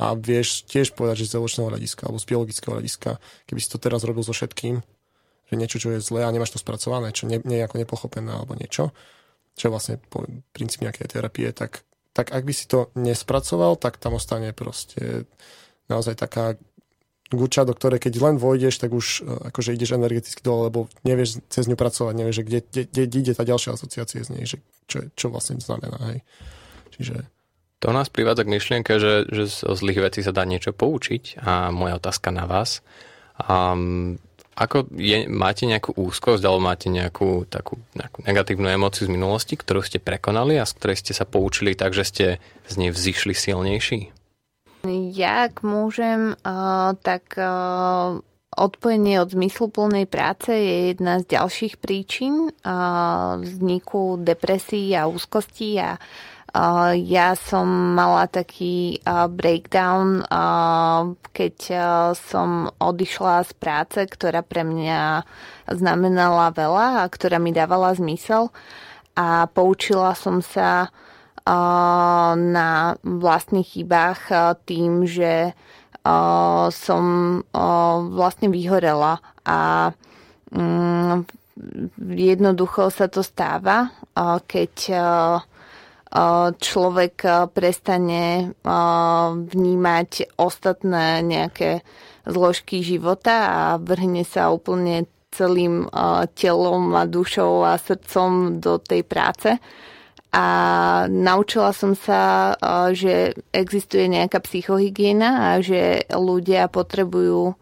A 0.00 0.16
vieš 0.16 0.64
tiež 0.64 0.96
povedať, 0.96 1.28
že 1.28 1.36
z 1.36 1.36
evolučného 1.36 1.68
hľadiska 1.68 2.08
alebo 2.08 2.16
z 2.16 2.26
biologického 2.32 2.72
hľadiska, 2.80 3.10
keby 3.44 3.60
si 3.60 3.68
to 3.68 3.76
teraz 3.76 4.00
robil 4.08 4.24
so 4.24 4.32
všetkým, 4.32 4.80
že 5.52 5.54
niečo, 5.60 5.76
čo 5.76 5.92
je 5.92 6.00
zlé 6.00 6.24
a 6.24 6.32
nemáš 6.32 6.56
to 6.56 6.64
spracované, 6.64 7.12
čo 7.12 7.28
nie, 7.28 7.38
ako 7.60 7.76
nepochopené 7.76 8.32
alebo 8.32 8.56
niečo, 8.56 8.88
čo 9.52 9.68
je 9.68 9.72
vlastne 9.72 9.94
princíp 10.56 10.80
nejakej 10.80 11.12
terapie, 11.12 11.52
tak 11.52 11.84
tak 12.12 12.32
ak 12.32 12.44
by 12.44 12.52
si 12.52 12.68
to 12.68 12.92
nespracoval, 12.94 13.76
tak 13.80 13.96
tam 13.96 14.16
ostane 14.20 14.52
proste 14.52 15.24
naozaj 15.88 16.16
taká 16.16 16.60
guča, 17.32 17.64
do 17.64 17.72
ktorej 17.72 18.04
keď 18.04 18.12
len 18.20 18.36
vojdeš, 18.36 18.76
tak 18.76 18.92
už 18.92 19.24
e, 19.24 19.48
akože 19.48 19.72
ideš 19.72 19.96
energeticky 19.96 20.44
dole, 20.44 20.68
lebo 20.68 20.92
nevieš 21.02 21.40
cez 21.48 21.64
ňu 21.64 21.76
pracovať, 21.80 22.12
nevieš, 22.12 22.36
že 22.36 22.44
kde, 22.44 22.58
kde, 22.68 22.82
kde 23.08 23.18
ide 23.18 23.32
tá 23.32 23.44
ďalšia 23.48 23.72
asociácia 23.72 24.20
z 24.20 24.30
nej, 24.36 24.44
že 24.44 24.60
čo, 24.86 25.08
čo 25.16 25.26
vlastne 25.32 25.56
znamená. 25.58 25.96
Hej. 26.12 26.18
Čiže... 26.92 27.14
To 27.82 27.90
nás 27.90 28.12
privádza 28.12 28.46
k 28.46 28.52
myšlienke, 28.52 28.92
že, 29.00 29.26
že 29.26 29.50
z 29.50 29.74
zlých 29.74 30.06
vecí 30.06 30.20
sa 30.22 30.30
dá 30.30 30.46
niečo 30.46 30.70
poučiť 30.70 31.42
a 31.42 31.74
moja 31.74 31.98
otázka 31.98 32.30
na 32.30 32.46
vás. 32.46 32.78
Um, 33.42 34.22
ako 34.52 34.92
je, 34.92 35.24
máte 35.32 35.64
nejakú 35.64 35.96
úzkosť 35.96 36.44
alebo 36.44 36.60
máte 36.60 36.92
nejakú 36.92 37.48
takú 37.48 37.80
nejakú 37.96 38.20
negatívnu 38.28 38.68
emóciu 38.68 39.08
z 39.08 39.14
minulosti, 39.14 39.56
ktorú 39.56 39.80
ste 39.80 39.96
prekonali 39.96 40.60
a 40.60 40.68
z 40.68 40.76
ktorej 40.76 41.00
ste 41.00 41.12
sa 41.16 41.24
poučili 41.24 41.72
tak, 41.72 41.96
že 41.96 42.04
ste 42.04 42.26
z 42.68 42.74
nej 42.76 42.90
vzýšli 42.92 43.32
silnejší? 43.32 44.00
Ja, 45.14 45.46
môžem, 45.62 46.34
uh, 46.42 46.92
tak 47.06 47.38
uh, 47.38 48.18
odpojenie 48.50 49.22
od 49.22 49.30
zmysluplnej 49.30 50.10
práce 50.10 50.50
je 50.50 50.90
jedna 50.92 51.22
z 51.22 51.38
ďalších 51.38 51.78
príčin 51.78 52.50
uh, 52.50 53.38
vzniku 53.38 54.18
depresí 54.18 54.90
a 54.98 55.06
úzkosti 55.06 55.78
a 55.78 55.96
uh, 55.96 56.31
ja 56.92 57.32
som 57.32 57.96
mala 57.96 58.28
taký 58.28 59.00
breakdown, 59.32 60.20
keď 61.32 61.56
som 62.12 62.68
odišla 62.76 63.48
z 63.48 63.52
práce, 63.56 63.98
ktorá 64.04 64.44
pre 64.44 64.60
mňa 64.60 65.24
znamenala 65.72 66.52
veľa 66.52 67.04
a 67.04 67.08
ktorá 67.08 67.40
mi 67.40 67.56
dávala 67.56 67.96
zmysel. 67.96 68.52
A 69.16 69.48
poučila 69.48 70.12
som 70.12 70.44
sa 70.44 70.92
na 72.36 72.70
vlastných 73.00 73.72
chybách 73.72 74.28
tým, 74.68 75.08
že 75.08 75.56
som 76.68 77.04
vlastne 78.12 78.52
vyhorela. 78.52 79.24
A 79.48 79.90
mm, 80.52 81.24
jednoducho 82.12 82.92
sa 82.92 83.08
to 83.08 83.24
stáva, 83.24 83.88
keď 84.44 84.72
človek 86.60 87.48
prestane 87.56 88.52
vnímať 89.32 90.36
ostatné 90.36 91.24
nejaké 91.24 91.80
zložky 92.28 92.84
života 92.84 93.36
a 93.48 93.60
vrhne 93.80 94.20
sa 94.22 94.52
úplne 94.52 95.08
celým 95.32 95.88
telom 96.36 96.92
a 96.92 97.08
dušou 97.08 97.64
a 97.64 97.80
srdcom 97.80 98.60
do 98.60 98.76
tej 98.76 99.08
práce. 99.08 99.56
A 100.32 100.46
naučila 101.08 101.72
som 101.72 101.96
sa, 101.96 102.52
že 102.92 103.32
existuje 103.48 104.08
nejaká 104.12 104.44
psychohygiena 104.44 105.56
a 105.56 105.64
že 105.64 106.04
ľudia 106.12 106.68
potrebujú 106.68 107.56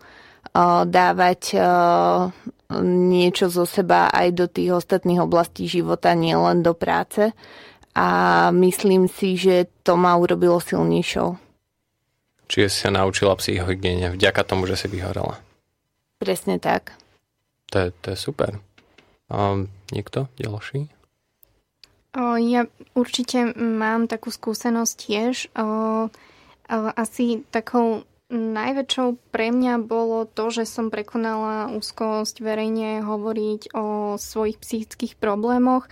dávať 0.90 1.54
niečo 2.90 3.47
zo 3.50 3.66
seba 3.66 4.11
aj 4.11 4.28
do 4.35 4.47
tých 4.50 4.71
ostatných 4.75 5.23
oblastí 5.23 5.71
života, 5.71 6.14
nielen 6.14 6.62
do 6.62 6.75
práce 6.75 7.30
a 7.95 8.07
myslím 8.55 9.11
si, 9.11 9.35
že 9.35 9.67
to 9.83 9.99
ma 9.99 10.15
urobilo 10.17 10.63
silnejšou. 10.63 11.37
Čiže 12.51 12.67
si 12.67 12.79
sa 12.83 12.91
naučila 12.91 13.39
psychohygiene 13.39 14.11
vďaka 14.11 14.43
tomu, 14.43 14.67
že 14.67 14.75
si 14.75 14.87
vyhorela. 14.91 15.39
Presne 16.19 16.59
tak. 16.59 16.99
To 17.71 17.87
je, 17.87 17.89
to 18.03 18.07
je 18.15 18.19
super. 18.19 18.59
Um, 19.31 19.71
niekto 19.95 20.27
ďalší? 20.35 20.91
O, 22.19 22.35
ja 22.43 22.67
určite 22.99 23.55
mám 23.55 24.11
takú 24.11 24.35
skúsenosť 24.35 24.95
tiež. 24.99 25.35
O, 25.55 26.11
asi 26.71 27.47
takou 27.55 28.03
Najväčšou 28.31 29.35
pre 29.35 29.51
mňa 29.51 29.83
bolo 29.83 30.23
to, 30.23 30.55
že 30.55 30.63
som 30.63 30.87
prekonala 30.87 31.75
úzkosť 31.75 32.39
verejne 32.39 33.03
hovoriť 33.03 33.75
o 33.75 34.15
svojich 34.15 34.63
psychických 34.63 35.19
problémoch. 35.19 35.91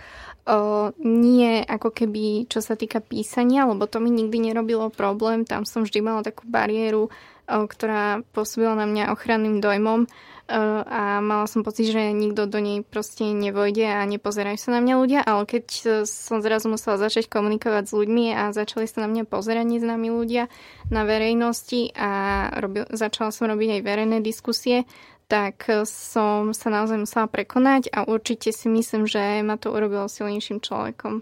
Nie 1.03 1.67
ako 1.67 1.91
keby, 1.91 2.47
čo 2.47 2.63
sa 2.63 2.79
týka 2.79 3.03
písania, 3.03 3.67
lebo 3.67 3.91
to 3.91 3.99
mi 3.99 4.07
nikdy 4.07 4.39
nerobilo 4.39 4.87
problém. 4.87 5.43
Tam 5.43 5.67
som 5.67 5.83
vždy 5.83 5.99
mala 5.99 6.23
takú 6.23 6.47
bariéru, 6.47 7.11
ktorá 7.43 8.23
pôsobila 8.31 8.71
na 8.71 8.87
mňa 8.87 9.11
ochranným 9.11 9.59
dojmom 9.59 10.07
a 10.49 11.21
mala 11.21 11.45
som 11.45 11.61
pocit, 11.61 11.93
že 11.93 12.09
nikto 12.09 12.49
do 12.49 12.57
nej 12.57 12.81
proste 12.81 13.29
nevojde 13.29 13.85
a 13.85 14.01
nepozerajú 14.09 14.57
sa 14.57 14.73
na 14.73 14.81
mňa 14.81 14.95
ľudia, 14.97 15.19
ale 15.21 15.45
keď 15.45 15.65
som 16.09 16.41
zrazu 16.41 16.73
musela 16.73 16.97
začať 16.97 17.29
komunikovať 17.29 17.83
s 17.85 17.93
ľuďmi 17.93 18.25
a 18.33 18.49
začali 18.49 18.89
sa 18.89 19.05
na 19.05 19.09
mňa 19.13 19.29
pozerať 19.29 19.65
neznámi 19.69 20.09
ľudia 20.09 20.49
na 20.89 21.05
verejnosti 21.05 21.93
a 21.93 22.09
robil, 22.57 22.89
začala 22.89 23.29
som 23.29 23.45
robiť 23.45 23.77
aj 23.77 23.81
verejné 23.85 24.17
diskusie, 24.25 24.89
tak 25.29 25.69
som 25.85 26.57
sa 26.57 26.67
naozaj 26.73 27.05
musela 27.05 27.29
prekonať 27.29 27.93
a 27.93 28.09
určite 28.09 28.49
si 28.49 28.65
myslím, 28.65 29.05
že 29.05 29.45
ma 29.45 29.61
to 29.61 29.69
urobilo 29.69 30.09
silnejším 30.09 30.57
človekom. 30.57 31.21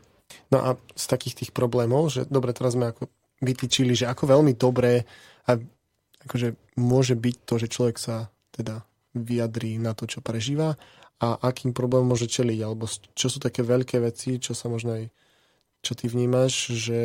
No 0.51 0.57
a 0.63 0.69
z 0.95 1.05
takých 1.11 1.43
tých 1.43 1.51
problémov, 1.51 2.07
že 2.07 2.23
dobre, 2.23 2.55
teraz 2.55 2.79
sme 2.79 2.95
ako 2.95 3.11
vytýčili, 3.43 3.91
že 3.91 4.07
ako 4.07 4.39
veľmi 4.39 4.55
dobré 4.55 5.03
a 5.43 5.59
akože 6.23 6.55
môže 6.79 7.19
byť 7.19 7.35
to, 7.43 7.53
že 7.59 7.67
človek 7.67 7.99
sa 7.99 8.31
teda 8.55 8.87
vyjadrí 9.21 9.81
na 9.81 9.97
to, 9.97 10.05
čo 10.09 10.21
prežíva 10.21 10.77
a 11.17 11.27
akým 11.41 11.73
problémom 11.73 12.13
môže 12.13 12.29
čeliť, 12.29 12.59
alebo 12.61 12.85
čo 12.89 13.27
sú 13.27 13.41
také 13.41 13.65
veľké 13.65 13.97
veci, 13.97 14.37
čo 14.37 14.53
sa 14.53 14.69
možno 14.69 15.01
aj, 15.01 15.09
čo 15.81 15.97
ty 15.97 16.05
vnímaš, 16.05 16.77
že 16.77 17.01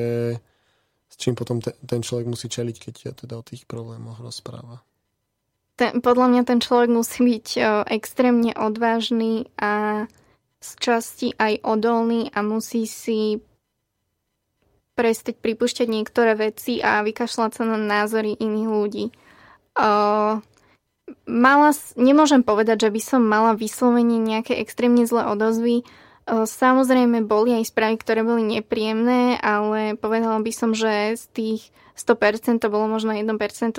s 1.08 1.14
čím 1.16 1.36
potom 1.36 1.60
te, 1.60 1.72
ten 1.84 2.04
človek 2.04 2.28
musí 2.28 2.48
čeliť, 2.48 2.76
keď 2.76 2.94
ja 3.04 3.12
teda 3.12 3.40
o 3.40 3.44
tých 3.44 3.64
problémoch 3.64 4.20
rozpráva. 4.20 4.84
Ten, 5.76 6.04
podľa 6.04 6.28
mňa 6.28 6.42
ten 6.44 6.60
človek 6.60 6.92
musí 6.92 7.20
byť 7.24 7.46
o, 7.56 7.60
extrémne 7.88 8.52
odvážny 8.52 9.48
a 9.56 10.04
z 10.60 10.70
časti 10.76 11.28
aj 11.36 11.64
odolný 11.64 12.28
a 12.36 12.44
musí 12.44 12.84
si 12.84 13.40
prestať 14.92 15.40
pripúšťať 15.40 15.88
niektoré 15.88 16.36
veci 16.36 16.84
a 16.84 17.00
vykašľať 17.00 17.50
sa 17.56 17.64
na 17.64 17.80
názory 17.80 18.36
iných 18.36 18.68
ľudí. 18.68 19.04
O, 19.80 19.88
mala, 21.28 21.72
nemôžem 21.94 22.44
povedať, 22.44 22.86
že 22.86 22.90
by 22.92 23.00
som 23.00 23.22
mala 23.24 23.56
vyslovene 23.56 24.20
nejaké 24.20 24.58
extrémne 24.58 25.06
zlé 25.08 25.26
odozvy. 25.28 25.86
Samozrejme 26.30 27.26
boli 27.26 27.58
aj 27.58 27.74
správy, 27.74 27.98
ktoré 27.98 28.22
boli 28.22 28.46
nepríjemné, 28.46 29.42
ale 29.42 29.98
povedala 29.98 30.38
by 30.38 30.52
som, 30.54 30.70
že 30.70 31.18
z 31.18 31.24
tých 31.34 31.60
100% 31.98 32.62
to 32.62 32.70
bolo 32.70 32.86
možno 32.86 33.10
1% 33.10 33.26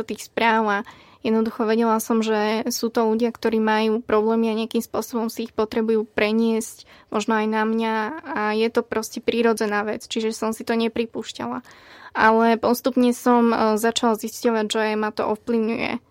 tých 0.03 0.21
správ 0.27 0.63
a 0.67 0.77
jednoducho 1.23 1.63
vedela 1.63 2.03
som, 2.03 2.19
že 2.19 2.67
sú 2.67 2.91
to 2.91 3.07
ľudia, 3.07 3.31
ktorí 3.31 3.63
majú 3.63 4.03
problémy 4.03 4.51
a 4.51 4.59
nejakým 4.59 4.83
spôsobom 4.83 5.31
si 5.31 5.47
ich 5.47 5.55
potrebujú 5.55 6.03
preniesť 6.03 6.83
možno 7.15 7.39
aj 7.39 7.47
na 7.47 7.63
mňa 7.63 7.93
a 8.27 8.41
je 8.59 8.67
to 8.67 8.83
proste 8.83 9.23
prírodzená 9.23 9.87
vec, 9.87 10.03
čiže 10.03 10.35
som 10.35 10.51
si 10.51 10.67
to 10.67 10.75
nepripúšťala. 10.75 11.63
Ale 12.11 12.59
postupne 12.59 13.15
som 13.15 13.55
začala 13.79 14.19
zisťovať, 14.19 14.65
že 14.67 14.83
ma 14.99 15.15
to 15.15 15.31
ovplyvňuje 15.31 16.03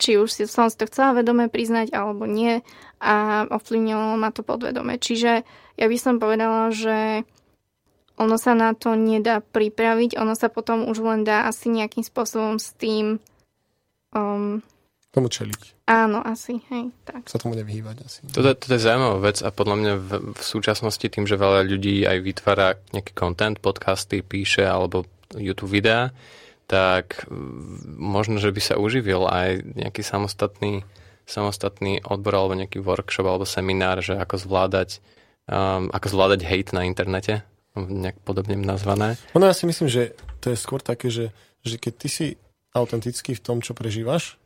či 0.00 0.16
už 0.16 0.32
si, 0.32 0.42
som 0.48 0.72
si 0.72 0.80
to 0.80 0.88
chcela 0.88 1.12
vedome 1.12 1.52
priznať 1.52 1.92
alebo 1.92 2.24
nie 2.24 2.64
a 2.96 3.44
ovplyvnilo 3.52 4.16
ma 4.16 4.32
to 4.32 4.40
podvedome. 4.40 4.96
Čiže 4.96 5.44
ja 5.76 5.86
by 5.86 5.96
som 6.00 6.16
povedala, 6.16 6.72
že 6.72 7.28
ono 8.16 8.36
sa 8.36 8.56
na 8.56 8.72
to 8.72 8.96
nedá 8.96 9.44
pripraviť, 9.44 10.16
ono 10.16 10.32
sa 10.36 10.48
potom 10.48 10.88
už 10.88 11.04
len 11.04 11.20
dá 11.24 11.48
asi 11.48 11.72
nejakým 11.72 12.04
spôsobom 12.04 12.60
s 12.60 12.76
tým 12.76 13.20
um, 14.12 14.60
tomu 15.10 15.26
čeliť. 15.26 15.90
Áno, 15.90 16.22
asi, 16.22 16.62
hej, 16.70 16.94
tak. 17.02 17.26
Sa 17.26 17.42
tomu 17.42 17.58
nevyhýbať 17.58 17.96
asi. 18.06 18.20
Toto, 18.30 18.54
toto 18.54 18.70
je 18.70 18.78
zaujímavá 18.78 19.18
vec 19.26 19.42
a 19.42 19.50
podľa 19.50 19.76
mňa 19.82 19.92
v, 19.98 20.10
v 20.38 20.42
súčasnosti 20.42 21.02
tým, 21.02 21.26
že 21.26 21.34
veľa 21.34 21.66
ľudí 21.66 22.06
aj 22.06 22.18
vytvára 22.22 22.78
nejaký 22.94 23.12
content, 23.18 23.58
podcasty, 23.58 24.22
píše 24.22 24.62
alebo 24.62 25.02
YouTube 25.34 25.74
videá, 25.74 26.14
tak 26.70 27.26
možno, 27.98 28.38
že 28.38 28.54
by 28.54 28.62
sa 28.62 28.74
uživil 28.78 29.26
aj 29.26 29.74
nejaký 29.74 30.06
samostatný, 30.06 30.86
samostatný 31.26 32.06
odbor 32.06 32.38
alebo 32.38 32.54
nejaký 32.54 32.78
workshop 32.78 33.26
alebo 33.26 33.42
seminár, 33.42 33.98
že 33.98 34.14
ako 34.14 34.38
zvládať, 34.38 35.02
um, 35.50 35.90
ako 35.90 36.06
zvládať 36.06 36.46
hate 36.46 36.70
na 36.70 36.86
internete, 36.86 37.42
nejak 37.74 38.22
podobne 38.22 38.54
nazvané. 38.54 39.18
Ono 39.34 39.50
ja 39.50 39.54
si 39.54 39.66
myslím, 39.66 39.90
že 39.90 40.14
to 40.38 40.54
je 40.54 40.56
skôr 40.62 40.78
také, 40.78 41.10
že, 41.10 41.34
že 41.66 41.74
keď 41.82 41.92
ty 41.98 42.06
si 42.06 42.26
autentický 42.70 43.34
v 43.34 43.42
tom, 43.42 43.58
čo 43.58 43.74
prežívaš, 43.74 44.38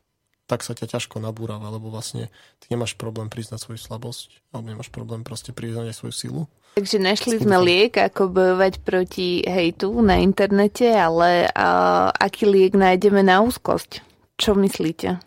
tak 0.44 0.60
sa 0.60 0.76
ťa 0.76 0.96
ťažko 0.96 1.24
nabúrava, 1.24 1.72
lebo 1.72 1.88
vlastne 1.88 2.28
ty 2.60 2.66
nemáš 2.68 2.92
problém 3.00 3.32
priznať 3.32 3.64
svoju 3.64 3.80
slabosť, 3.80 4.52
alebo 4.52 4.66
nemáš 4.68 4.92
problém 4.92 5.24
proste 5.24 5.56
priznať 5.56 5.88
aj 5.88 5.96
svoju 5.96 6.14
silu. 6.14 6.42
Takže 6.74 6.98
našli 6.98 7.38
sme 7.38 7.56
liek, 7.62 7.94
ako 7.96 8.34
bojovať 8.34 8.82
proti 8.82 9.46
hejtu 9.46 9.94
na 10.02 10.18
internete, 10.20 10.90
ale 10.90 11.46
a, 11.54 12.10
aký 12.10 12.50
liek 12.50 12.74
nájdeme 12.74 13.22
na 13.22 13.40
úzkosť? 13.40 14.02
Čo 14.34 14.58
myslíte? 14.58 15.22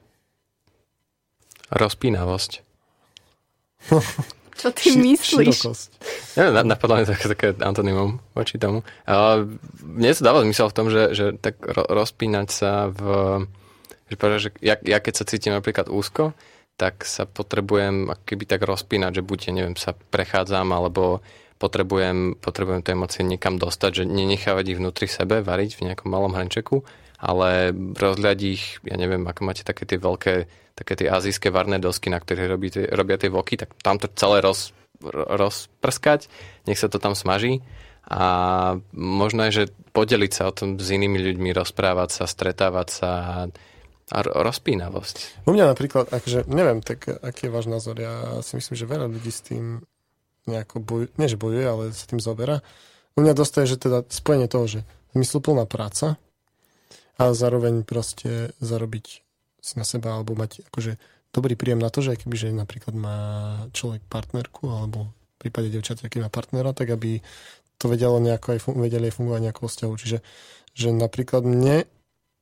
Rozpínavosť. 1.71 2.51
Čo 4.57 4.74
ty 4.74 4.89
Ši- 4.91 5.00
myslíš? 5.00 5.57
Ja, 6.36 6.50
napadlo 6.51 7.00
mi 7.00 7.05
také, 7.05 7.25
také 7.29 7.47
antonymum 7.62 8.19
voči 8.33 8.57
tomu. 8.57 8.81
A 9.05 9.45
mne 9.79 10.12
to 10.17 10.25
dáva 10.25 10.41
zmysel 10.43 10.67
v 10.67 10.75
tom, 10.75 10.88
že, 10.89 11.13
že 11.13 11.25
tak 11.38 11.62
ro- 11.62 11.88
rozpínať 11.88 12.47
sa 12.50 12.89
v 12.89 13.01
že, 14.08 14.16
povedať, 14.16 14.40
že 14.40 14.50
ja, 14.64 14.76
ja 14.82 14.98
keď 15.04 15.14
sa 15.14 15.30
cítim 15.30 15.54
napríklad 15.56 15.92
úzko, 15.92 16.36
tak 16.78 17.04
sa 17.04 17.26
potrebujem 17.26 18.14
keby 18.24 18.46
tak 18.46 18.62
rozpínať, 18.64 19.22
že 19.22 19.26
buď, 19.26 19.40
neviem, 19.52 19.76
sa 19.76 19.98
prechádzam, 19.98 20.70
alebo 20.70 21.26
potrebujem, 21.58 22.38
potrebujem 22.38 22.86
tie 22.86 22.94
emócie 22.94 23.26
niekam 23.26 23.58
dostať, 23.58 23.92
že 24.02 24.04
nenechávať 24.06 24.66
ich 24.72 24.80
vnútri 24.80 25.10
sebe, 25.10 25.42
variť 25.42 25.82
v 25.82 25.90
nejakom 25.90 26.10
malom 26.14 26.38
hrnčeku, 26.38 26.86
ale 27.18 27.74
rozliať 27.98 28.40
ich, 28.46 28.64
ja 28.86 28.94
neviem, 28.94 29.26
ako 29.26 29.42
máte 29.42 29.66
také 29.66 29.90
tie 29.90 29.98
veľké, 29.98 30.46
také 30.78 30.94
tie 30.94 31.10
azijské 31.10 31.50
varné 31.50 31.82
dosky, 31.82 32.14
na 32.14 32.22
ktorých 32.22 32.50
robí, 32.50 32.70
robia 32.94 33.18
tie 33.18 33.34
voky, 33.34 33.58
tak 33.58 33.74
tam 33.82 33.98
to 33.98 34.06
celé 34.14 34.46
roz, 34.46 34.70
rozprskať, 35.02 36.30
nech 36.70 36.78
sa 36.78 36.94
to 36.94 37.02
tam 37.02 37.18
smaží. 37.18 37.66
A 38.08 38.80
možno 38.96 39.44
je, 39.50 39.66
že 39.66 39.74
podeliť 39.92 40.32
sa 40.32 40.48
o 40.48 40.56
tom 40.56 40.80
s 40.80 40.88
inými 40.94 41.20
ľuďmi, 41.20 41.52
rozprávať 41.52 42.22
sa, 42.22 42.24
stretávať 42.24 42.88
sa 42.88 43.12
a 44.08 44.24
rozpínavosť. 44.24 45.44
U 45.44 45.52
mňa 45.52 45.76
napríklad, 45.76 46.08
akože, 46.08 46.48
neviem, 46.48 46.80
tak 46.80 47.12
aký 47.12 47.52
je 47.52 47.56
váš 47.56 47.68
názor, 47.68 48.00
ja 48.00 48.40
si 48.40 48.56
myslím, 48.56 48.76
že 48.80 48.88
veľa 48.88 49.08
ľudí 49.12 49.32
s 49.32 49.44
tým 49.44 49.84
nejako 50.48 50.80
bojuje, 50.80 51.10
nie 51.20 51.28
že 51.28 51.36
bojuje, 51.36 51.66
ale 51.68 51.84
sa 51.92 52.08
tým 52.08 52.24
zaoberá. 52.24 52.64
U 53.20 53.26
mňa 53.26 53.36
dostaje, 53.36 53.68
že 53.68 53.76
teda 53.76 54.08
spojenie 54.08 54.48
toho, 54.48 54.66
že 54.68 54.80
zmysluplná 55.12 55.68
práca 55.68 56.16
a 57.20 57.24
zároveň 57.36 57.84
proste 57.84 58.56
zarobiť 58.64 59.06
si 59.60 59.74
na 59.76 59.84
seba 59.84 60.16
alebo 60.16 60.38
mať 60.40 60.64
akože 60.72 60.96
dobrý 61.36 61.60
príjem 61.60 61.84
na 61.84 61.92
to, 61.92 62.00
že 62.00 62.16
keby, 62.16 62.36
že 62.40 62.50
napríklad 62.56 62.96
má 62.96 63.20
človek 63.76 64.06
partnerku 64.08 64.72
alebo 64.72 65.12
v 65.12 65.50
prípade 65.50 65.68
devčatia, 65.68 66.08
aký 66.08 66.24
má 66.24 66.32
partnera, 66.32 66.72
tak 66.72 66.96
aby 66.96 67.20
to 67.78 67.86
vedelo 67.92 68.18
nejako 68.18 68.56
aj, 68.56 68.60
vedeli 68.74 69.12
aj 69.12 69.16
fungovať 69.20 69.42
nejakou 69.44 69.68
vzťahu. 69.68 69.94
Čiže 70.00 70.18
že 70.78 70.90
napríklad 70.94 71.42
mne 71.42 71.90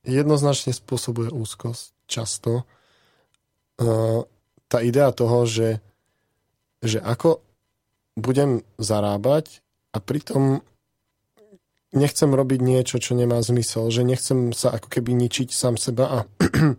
jednoznačne 0.06 0.72
spôsobuje 0.72 1.34
úzkosť 1.34 1.92
často. 2.06 2.62
Uh, 3.76 4.24
tá 4.70 4.80
idea 4.80 5.10
toho, 5.12 5.44
že, 5.44 5.82
že 6.80 7.02
ako 7.02 7.44
budem 8.16 8.64
zarábať 8.80 9.60
a 9.92 10.00
pritom 10.00 10.64
nechcem 11.92 12.30
robiť 12.32 12.60
niečo, 12.64 12.96
čo 12.98 13.12
nemá 13.12 13.38
zmysel, 13.44 13.88
že 13.92 14.02
nechcem 14.02 14.56
sa 14.56 14.72
ako 14.74 14.88
keby 14.88 15.12
ničiť 15.14 15.52
sám 15.52 15.76
seba 15.76 16.04
a 16.08 16.18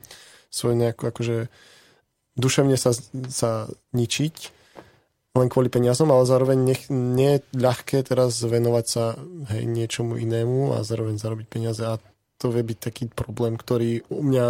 svoje 0.58 0.76
nejakú 0.76 1.08
akože 1.10 1.48
duševne 2.38 2.78
sa, 2.78 2.94
sa 3.30 3.68
ničiť 3.94 4.58
len 5.38 5.54
kvôli 5.54 5.70
peniazom, 5.70 6.10
ale 6.10 6.26
zároveň 6.26 6.58
nech, 6.58 6.90
nie 6.90 7.38
je 7.38 7.46
ľahké 7.54 8.02
teraz 8.02 8.42
venovať 8.42 8.86
sa 8.90 9.14
hej, 9.54 9.70
niečomu 9.70 10.18
inému 10.18 10.74
a 10.74 10.82
zároveň 10.82 11.22
zarobiť 11.22 11.46
peniaze 11.46 11.86
a 11.86 12.02
to 12.38 12.54
vie 12.54 12.64
byť 12.64 12.78
taký 12.78 13.04
problém, 13.10 13.58
ktorý 13.58 14.06
u 14.14 14.22
mňa 14.22 14.48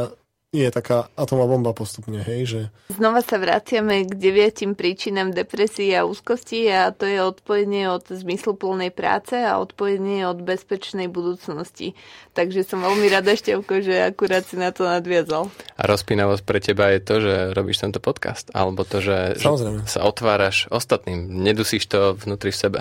je 0.56 0.72
taká 0.72 1.12
atomová 1.20 1.60
bomba 1.60 1.72
postupne, 1.75 2.24
hej, 2.24 2.41
že... 2.48 2.62
Znova 2.96 3.20
sa 3.20 3.36
vraciame 3.36 4.08
k 4.08 4.15
deviatim 4.15 4.79
príčinám 4.79 5.36
depresie 5.36 5.91
a 5.91 6.08
úzkosti 6.08 6.72
a 6.72 6.96
to 6.96 7.03
je 7.03 7.20
odpojenie 7.20 7.91
od 7.91 8.08
zmysluplnej 8.08 8.96
práce 8.96 9.36
a 9.36 9.60
odpojenie 9.60 10.24
od 10.24 10.39
bezpečnej 10.39 11.12
budúcnosti. 11.12 12.00
Takže 12.32 12.63
som 12.63 12.79
veľmi 12.79 13.12
rada, 13.12 13.36
Števko, 13.36 13.84
že 13.84 14.08
akurát 14.08 14.48
si 14.48 14.56
na 14.56 14.72
to 14.72 14.88
nadviazal. 14.88 15.51
A 15.75 15.84
rozpínavosť 15.84 16.44
pre 16.48 16.60
teba 16.63 16.96
je 16.96 17.00
to, 17.03 17.15
že 17.20 17.34
robíš 17.51 17.84
tento 17.84 18.00
podcast, 18.00 18.48
alebo 18.56 18.88
to, 18.88 19.03
že, 19.03 19.36
že 19.36 19.51
sa 19.84 20.08
otváraš 20.08 20.72
ostatným, 20.72 21.27
nedusíš 21.44 21.91
to 21.91 22.15
vnútri 22.15 22.56
v 22.56 22.60
sebe. 22.63 22.79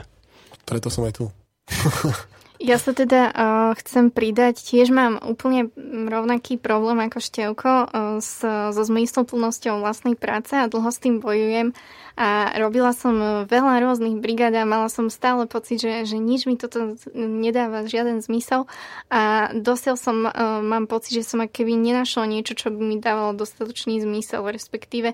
Preto 0.62 0.86
som 0.86 1.02
aj 1.02 1.18
tu. 1.18 1.24
Ja 2.56 2.80
sa 2.80 2.96
teda 2.96 3.28
uh, 3.28 3.72
chcem 3.76 4.08
pridať, 4.08 4.64
tiež 4.64 4.88
mám 4.88 5.20
úplne 5.20 5.68
rovnaký 6.08 6.56
problém 6.56 7.04
ako 7.04 7.18
Števko 7.20 7.72
uh, 7.84 8.16
s, 8.16 8.40
so 8.40 8.82
zmysluplnosťou 8.82 9.84
vlastnej 9.84 10.16
práce 10.16 10.56
a 10.56 10.64
dlho 10.64 10.88
s 10.88 10.96
tým 10.96 11.20
bojujem. 11.20 11.76
A 12.16 12.56
robila 12.56 12.96
som 12.96 13.44
veľa 13.44 13.84
rôznych 13.84 14.24
brigád 14.24 14.56
a 14.56 14.64
mala 14.64 14.88
som 14.88 15.12
stále 15.12 15.44
pocit, 15.44 15.84
že, 15.84 16.08
že 16.08 16.16
nič 16.16 16.48
mi 16.48 16.56
toto 16.56 16.96
nedáva 17.12 17.84
žiaden 17.84 18.24
zmysel. 18.24 18.64
A 19.12 19.52
dosiaľ 19.52 19.96
som, 20.00 20.24
uh, 20.24 20.64
mám 20.64 20.88
pocit, 20.88 21.20
že 21.20 21.28
som 21.28 21.44
keby 21.44 21.76
nenašla 21.76 22.24
niečo, 22.24 22.56
čo 22.56 22.72
by 22.72 22.80
mi 22.80 22.96
dávalo 22.96 23.36
dostatočný 23.36 24.00
zmysel, 24.00 24.40
respektíve 24.48 25.12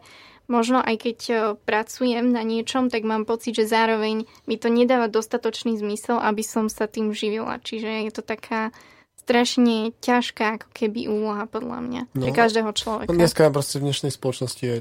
možno 0.51 0.83
aj 0.83 0.97
keď 0.99 1.19
e, 1.29 1.35
pracujem 1.63 2.31
na 2.31 2.43
niečom, 2.43 2.89
tak 2.89 3.07
mám 3.07 3.27
pocit, 3.27 3.55
že 3.59 3.69
zároveň 3.71 4.27
mi 4.47 4.57
to 4.59 4.69
nedáva 4.71 5.07
dostatočný 5.07 5.79
zmysel, 5.79 6.19
aby 6.19 6.43
som 6.43 6.67
sa 6.67 6.87
tým 6.87 7.15
živila. 7.15 7.63
Čiže 7.63 8.07
je 8.09 8.13
to 8.13 8.23
taká 8.23 8.71
strašne 9.23 9.95
ťažká 10.03 10.59
ako 10.59 10.69
keby 10.75 11.07
úloha 11.07 11.47
podľa 11.47 11.79
mňa 11.79 12.03
no, 12.11 12.23
pre 12.27 12.31
každého 12.35 12.71
človeka. 12.75 13.15
Dneska 13.15 13.55
proste 13.55 13.79
v 13.79 13.91
dnešnej 13.91 14.11
spoločnosti 14.11 14.63
je 14.63 14.77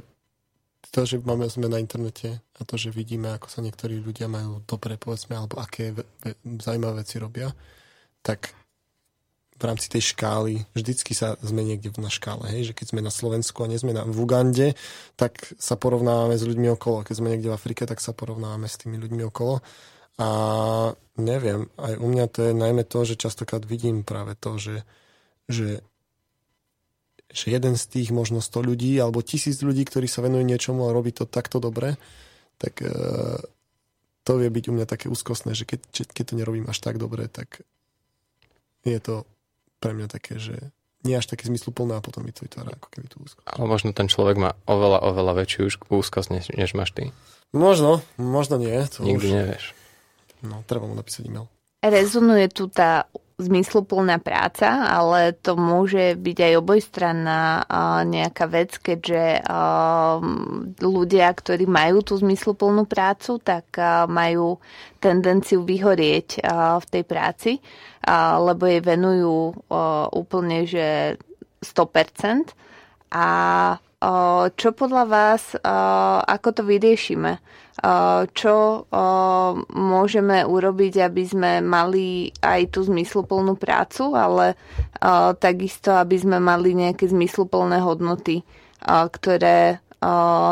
to, 0.92 1.06
že 1.06 1.22
máme, 1.24 1.46
sme 1.48 1.70
na 1.70 1.78
internete 1.78 2.42
a 2.58 2.62
to, 2.66 2.76
že 2.76 2.92
vidíme, 2.92 3.32
ako 3.32 3.48
sa 3.48 3.62
niektorí 3.62 4.02
ľudia 4.02 4.26
majú 4.28 4.66
dobre, 4.66 4.98
povedzme, 4.98 5.38
alebo 5.38 5.62
aké 5.62 5.94
ve, 5.94 6.04
ve, 6.26 6.36
zaujímavé 6.60 7.06
veci 7.06 7.16
robia, 7.22 7.54
tak 8.26 8.52
v 9.62 9.70
rámci 9.70 9.94
tej 9.94 10.18
škály, 10.18 10.66
vždycky 10.74 11.14
sa 11.14 11.38
sme 11.46 11.62
niekde 11.62 11.94
na 12.02 12.10
škále, 12.10 12.50
hej, 12.50 12.74
že 12.74 12.74
keď 12.74 12.98
sme 12.98 13.02
na 13.06 13.14
Slovensku 13.14 13.62
a 13.62 13.70
nie 13.70 13.78
sme 13.78 13.94
na, 13.94 14.02
v 14.02 14.18
Ugande, 14.18 14.74
tak 15.14 15.54
sa 15.62 15.78
porovnávame 15.78 16.34
s 16.34 16.42
ľuďmi 16.42 16.74
okolo. 16.74 17.06
Keď 17.06 17.16
sme 17.22 17.30
niekde 17.30 17.54
v 17.54 17.58
Afrike, 17.62 17.86
tak 17.86 18.02
sa 18.02 18.10
porovnávame 18.10 18.66
s 18.66 18.82
tými 18.82 18.98
ľuďmi 18.98 19.22
okolo. 19.30 19.62
A 20.18 20.30
neviem, 21.22 21.70
aj 21.78 21.94
u 22.02 22.08
mňa 22.10 22.26
to 22.34 22.40
je 22.50 22.54
najmä 22.58 22.84
to, 22.90 23.06
že 23.06 23.22
častokrát 23.22 23.62
vidím 23.62 24.02
práve 24.02 24.34
to, 24.34 24.58
že, 24.58 24.82
že, 25.46 25.86
že 27.30 27.46
jeden 27.54 27.78
z 27.78 27.84
tých 27.86 28.10
možno 28.10 28.42
100 28.42 28.66
ľudí 28.66 28.98
alebo 28.98 29.22
tisíc 29.22 29.62
ľudí, 29.62 29.86
ktorí 29.86 30.10
sa 30.10 30.26
venujú 30.26 30.42
niečomu 30.42 30.90
a 30.90 30.96
robí 30.96 31.14
to 31.14 31.30
takto 31.30 31.62
dobre, 31.62 32.02
tak 32.58 32.82
uh, 32.82 33.38
to 34.26 34.32
vie 34.38 34.50
byť 34.50 34.66
u 34.70 34.74
mňa 34.74 34.86
také 34.90 35.06
úzkostné, 35.10 35.54
že 35.54 35.66
keď, 35.66 36.10
keď 36.14 36.26
to 36.34 36.38
nerobím 36.38 36.70
až 36.70 36.82
tak 36.82 37.02
dobre, 37.02 37.26
tak 37.30 37.66
je 38.86 38.98
to 38.98 39.26
pre 39.82 39.98
mňa 39.98 40.08
také, 40.08 40.38
že 40.38 40.72
nie 41.02 41.18
až 41.18 41.26
také 41.26 41.50
zmysluplné 41.50 41.98
a 41.98 42.06
potom 42.06 42.22
mi 42.22 42.30
to 42.30 42.46
vytvára 42.46 42.78
ako 42.78 42.88
keby 42.94 43.10
tú 43.10 43.18
úzkosť. 43.26 43.50
Ale 43.50 43.66
možno 43.66 43.90
ten 43.90 44.06
človek 44.06 44.38
má 44.38 44.54
oveľa, 44.70 45.02
oveľa 45.02 45.34
väčšiu 45.42 45.90
úzkosť, 45.90 46.30
než, 46.30 46.46
než 46.54 46.78
máš 46.78 46.94
ty. 46.94 47.10
Možno, 47.52 48.06
možno 48.22 48.62
nie. 48.62 48.78
To 48.96 49.04
Nikdy 49.04 49.28
už... 49.28 49.34
nevieš. 49.34 49.66
No, 50.46 50.62
treba 50.70 50.86
mu 50.86 50.94
napísať 50.94 51.26
e-mail. 51.28 51.50
Rezonuje 51.82 52.46
tu 52.54 52.70
tá 52.70 53.10
zmysluplná 53.42 54.22
práca, 54.22 54.86
ale 54.86 55.34
to 55.34 55.58
môže 55.58 56.14
byť 56.16 56.38
aj 56.38 56.54
obojstranná 56.62 57.42
nejaká 58.06 58.46
vec, 58.46 58.78
keďže 58.78 59.42
ľudia, 60.80 61.28
ktorí 61.34 61.66
majú 61.66 62.06
tú 62.06 62.22
zmysluplnú 62.22 62.86
prácu, 62.86 63.42
tak 63.42 63.74
majú 64.08 64.62
tendenciu 65.02 65.66
vyhorieť 65.66 66.46
v 66.78 66.86
tej 66.86 67.04
práci, 67.04 67.52
lebo 68.38 68.70
jej 68.70 68.86
venujú 68.86 69.58
úplne, 70.14 70.70
že 70.70 71.18
100%. 71.66 72.54
A 73.12 73.28
čo 74.58 74.70
podľa 74.74 75.06
vás, 75.06 75.54
ako 76.26 76.50
to 76.58 76.66
vyriešime? 76.66 77.38
Čo 78.34 78.56
môžeme 79.70 80.38
urobiť, 80.42 80.94
aby 81.06 81.24
sme 81.26 81.52
mali 81.62 82.34
aj 82.42 82.74
tú 82.74 82.82
zmysluplnú 82.82 83.62
prácu, 83.62 84.18
ale 84.18 84.58
takisto, 85.38 85.94
aby 85.94 86.18
sme 86.18 86.42
mali 86.42 86.74
nejaké 86.74 87.06
zmysluplné 87.14 87.78
hodnoty, 87.86 88.42
ktoré 88.88 89.78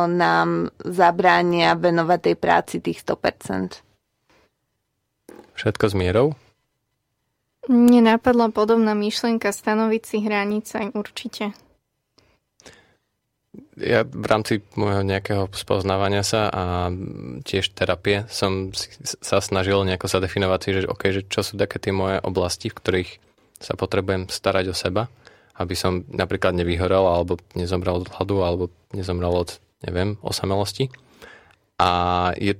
nám 0.06 0.70
zabránia 0.86 1.74
venovať 1.74 2.20
tej 2.22 2.36
práci 2.38 2.76
tých 2.86 3.02
100%. 3.02 3.82
Všetko 5.58 5.86
s 5.90 5.94
mierou? 5.98 6.38
Mne 7.66 8.14
napadla 8.14 8.54
podobná 8.54 8.94
myšlienka 8.94 9.50
stanoviť 9.50 10.02
si 10.06 10.18
hranice, 10.22 10.94
určite 10.94 11.58
ja 13.80 14.06
v 14.06 14.26
rámci 14.30 14.62
môjho 14.78 15.02
nejakého 15.02 15.50
spoznávania 15.58 16.22
sa 16.22 16.54
a 16.54 16.94
tiež 17.42 17.74
terapie 17.74 18.30
som 18.30 18.70
sa 19.02 19.42
snažil 19.42 19.82
nejako 19.90 20.06
zadefinovať 20.06 20.60
si, 20.62 20.70
že, 20.78 20.82
okay, 20.86 21.10
že 21.10 21.26
čo 21.26 21.42
sú 21.42 21.58
také 21.58 21.82
tie 21.82 21.90
moje 21.90 22.22
oblasti, 22.22 22.70
v 22.70 22.78
ktorých 22.78 23.12
sa 23.58 23.74
potrebujem 23.74 24.30
starať 24.30 24.66
o 24.70 24.76
seba, 24.78 25.10
aby 25.58 25.74
som 25.74 26.06
napríklad 26.08 26.54
nevyhorel 26.56 27.04
alebo 27.10 27.42
nezomrel 27.58 28.06
od 28.06 28.10
hladu 28.14 28.38
alebo 28.46 28.64
nezomrel 28.94 29.34
od, 29.34 29.58
neviem, 29.82 30.22
osamelosti. 30.22 30.94
A 31.82 31.90
je 32.38 32.54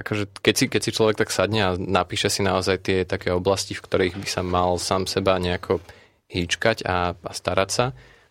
akože 0.00 0.40
keď 0.40 0.54
si, 0.56 0.64
keď 0.72 0.80
si 0.80 0.94
človek 0.96 1.16
tak 1.20 1.30
sadne 1.30 1.60
a 1.60 1.70
napíše 1.76 2.32
si 2.32 2.40
naozaj 2.40 2.80
tie 2.80 2.98
také 3.04 3.28
oblasti, 3.36 3.76
v 3.76 3.84
ktorých 3.84 4.16
by 4.16 4.28
sa 4.28 4.40
mal 4.40 4.80
sám 4.80 5.04
seba 5.04 5.36
nejako 5.36 5.84
hýčkať 6.32 6.88
a, 6.88 7.12
a 7.12 7.30
starať 7.36 7.68
sa, 7.68 7.86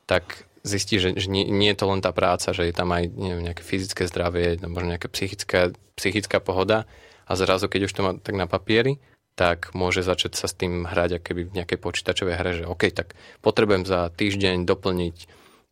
tak 0.10 0.49
zistí, 0.64 1.00
že, 1.00 1.16
že 1.16 1.28
nie, 1.32 1.48
nie 1.48 1.72
je 1.72 1.80
to 1.80 1.86
len 1.88 2.02
tá 2.04 2.12
práca, 2.12 2.52
že 2.52 2.68
je 2.68 2.76
tam 2.76 2.92
aj 2.92 3.10
neviem, 3.16 3.46
nejaké 3.46 3.64
fyzické 3.64 4.06
zdravie, 4.08 4.60
možno 4.64 4.96
nejaká 4.96 5.08
psychická, 5.12 5.72
psychická 5.96 6.38
pohoda 6.44 6.90
a 7.30 7.32
zrazu, 7.38 7.70
keď 7.70 7.82
už 7.88 7.94
to 7.94 8.02
má 8.02 8.12
tak 8.18 8.36
na 8.36 8.50
papieri, 8.50 9.00
tak 9.40 9.72
môže 9.72 10.04
začať 10.04 10.36
sa 10.36 10.52
s 10.52 10.58
tým 10.58 10.84
hrať 10.84 11.24
keby 11.24 11.48
v 11.48 11.56
nejakej 11.64 11.80
počítačovej 11.80 12.36
hre, 12.36 12.52
že 12.60 12.66
OK, 12.68 12.92
tak 12.92 13.16
potrebujem 13.40 13.88
za 13.88 14.12
týždeň 14.12 14.68
doplniť 14.68 15.16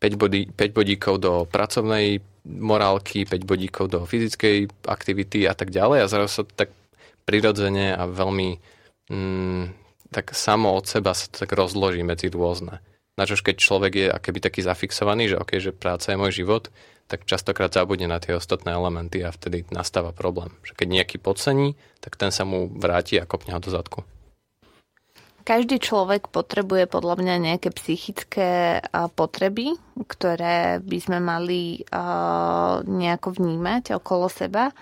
5, 0.00 0.14
bodí, 0.16 0.48
5 0.48 0.72
bodíkov 0.72 1.14
do 1.20 1.44
pracovnej 1.44 2.24
morálky, 2.48 3.28
5 3.28 3.44
bodíkov 3.44 3.92
do 3.92 4.08
fyzickej 4.08 4.88
aktivity 4.88 5.44
a 5.44 5.52
tak 5.52 5.68
ďalej 5.68 6.00
a 6.00 6.10
zrazu 6.10 6.30
sa 6.40 6.42
tak 6.48 6.72
prirodzene 7.28 7.92
a 7.92 8.08
veľmi 8.08 8.56
mm, 9.12 9.62
tak 10.08 10.32
samo 10.32 10.72
od 10.72 10.88
seba 10.88 11.12
sa 11.12 11.28
tak 11.28 11.52
rozloží 11.52 12.00
medzi 12.00 12.32
rôzne. 12.32 12.80
Načož 13.18 13.42
keď 13.42 13.56
človek 13.58 13.92
je 13.98 14.06
akéby 14.06 14.38
taký 14.38 14.62
zafixovaný, 14.62 15.34
že 15.34 15.42
OK, 15.42 15.58
že 15.58 15.74
práca 15.74 16.14
je 16.14 16.20
môj 16.22 16.38
život, 16.38 16.70
tak 17.10 17.26
častokrát 17.26 17.74
zabudne 17.74 18.06
na 18.06 18.22
tie 18.22 18.38
ostatné 18.38 18.70
elementy 18.70 19.26
a 19.26 19.34
vtedy 19.34 19.66
nastáva 19.74 20.14
problém. 20.14 20.54
Že 20.62 20.78
keď 20.78 20.88
nejaký 21.02 21.16
podcení, 21.18 21.74
tak 21.98 22.14
ten 22.14 22.30
sa 22.30 22.46
mu 22.46 22.70
vráti 22.70 23.18
a 23.18 23.26
kopne 23.26 23.56
ho 23.56 23.60
do 23.60 23.74
zadku. 23.74 24.06
Každý 25.42 25.80
človek 25.80 26.28
potrebuje 26.28 26.84
podľa 26.92 27.24
mňa 27.24 27.34
nejaké 27.40 27.72
psychické 27.72 28.84
potreby, 29.16 29.80
ktoré 30.04 30.76
by 30.84 30.98
sme 31.00 31.18
mali 31.24 31.80
nejako 32.84 33.40
vnímať 33.40 33.96
okolo 33.96 34.28
seba 34.28 34.76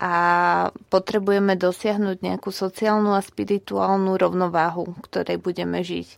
a 0.00 0.12
potrebujeme 0.88 1.60
dosiahnuť 1.60 2.24
nejakú 2.24 2.48
sociálnu 2.48 3.12
a 3.12 3.20
spirituálnu 3.20 4.16
rovnováhu, 4.16 4.96
ktorej 5.04 5.36
budeme 5.36 5.84
žiť. 5.84 6.08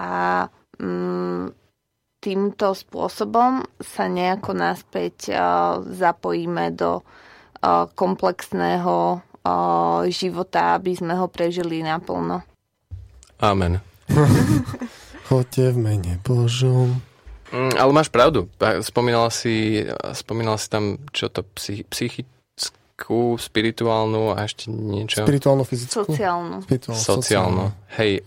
A 0.00 0.08
týmto 2.20 2.66
spôsobom 2.74 3.62
sa 3.78 4.04
nejako 4.10 4.52
naspäť 4.56 5.32
zapojíme 5.84 6.74
do 6.74 7.00
komplexného 7.94 9.22
života, 10.10 10.74
aby 10.74 10.92
sme 10.98 11.14
ho 11.14 11.30
prežili 11.30 11.80
naplno. 11.86 12.42
Amen. 13.38 13.78
Choďte 15.28 15.74
v 15.74 15.78
mene 15.78 16.12
Božom. 16.22 16.98
Mm, 17.50 17.74
ale 17.78 17.90
máš 17.94 18.10
pravdu. 18.10 18.50
Spomínala 18.82 19.30
si, 19.30 19.86
spomínala 20.14 20.58
si 20.58 20.66
tam, 20.66 20.98
čo 21.14 21.30
to, 21.30 21.46
psychi, 21.54 22.26
psychickú, 22.96 23.36
spirituálnu 23.36 24.32
a 24.32 24.48
ešte 24.48 24.72
niečo. 24.72 25.20
Spirituálnu, 25.20 25.68
fyzickú? 25.68 26.08
Sociálnu. 26.08 26.64
Spirituálnu, 26.64 27.04
sociálnu. 27.04 27.64
Hej, 27.92 28.24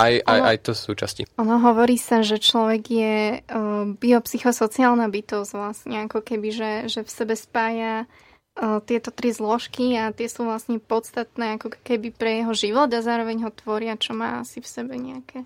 aj, 0.00 0.12
aj, 0.24 0.40
aj 0.48 0.56
to 0.64 0.72
sú 0.72 0.96
časti. 0.96 1.28
Ono 1.36 1.60
hovorí 1.60 2.00
sa, 2.00 2.24
že 2.24 2.40
človek 2.40 2.82
je 2.88 3.16
uh, 3.44 3.84
biopsychosociálna 4.00 5.12
bytosť 5.12 5.50
vlastne, 5.52 6.08
ako 6.08 6.24
keby, 6.24 6.48
že, 6.48 6.72
že 6.88 7.00
v 7.04 7.10
sebe 7.12 7.36
spája 7.36 8.08
uh, 8.08 8.80
tieto 8.80 9.12
tri 9.12 9.28
zložky 9.28 10.00
a 10.00 10.08
tie 10.16 10.26
sú 10.32 10.48
vlastne 10.48 10.80
podstatné 10.80 11.60
ako 11.60 11.76
keby 11.84 12.08
pre 12.08 12.40
jeho 12.40 12.56
život 12.56 12.88
a 12.88 13.04
zároveň 13.04 13.44
ho 13.44 13.50
tvoria, 13.52 14.00
čo 14.00 14.16
má 14.16 14.40
asi 14.40 14.64
v 14.64 14.68
sebe 14.72 14.96
nejaké 14.96 15.44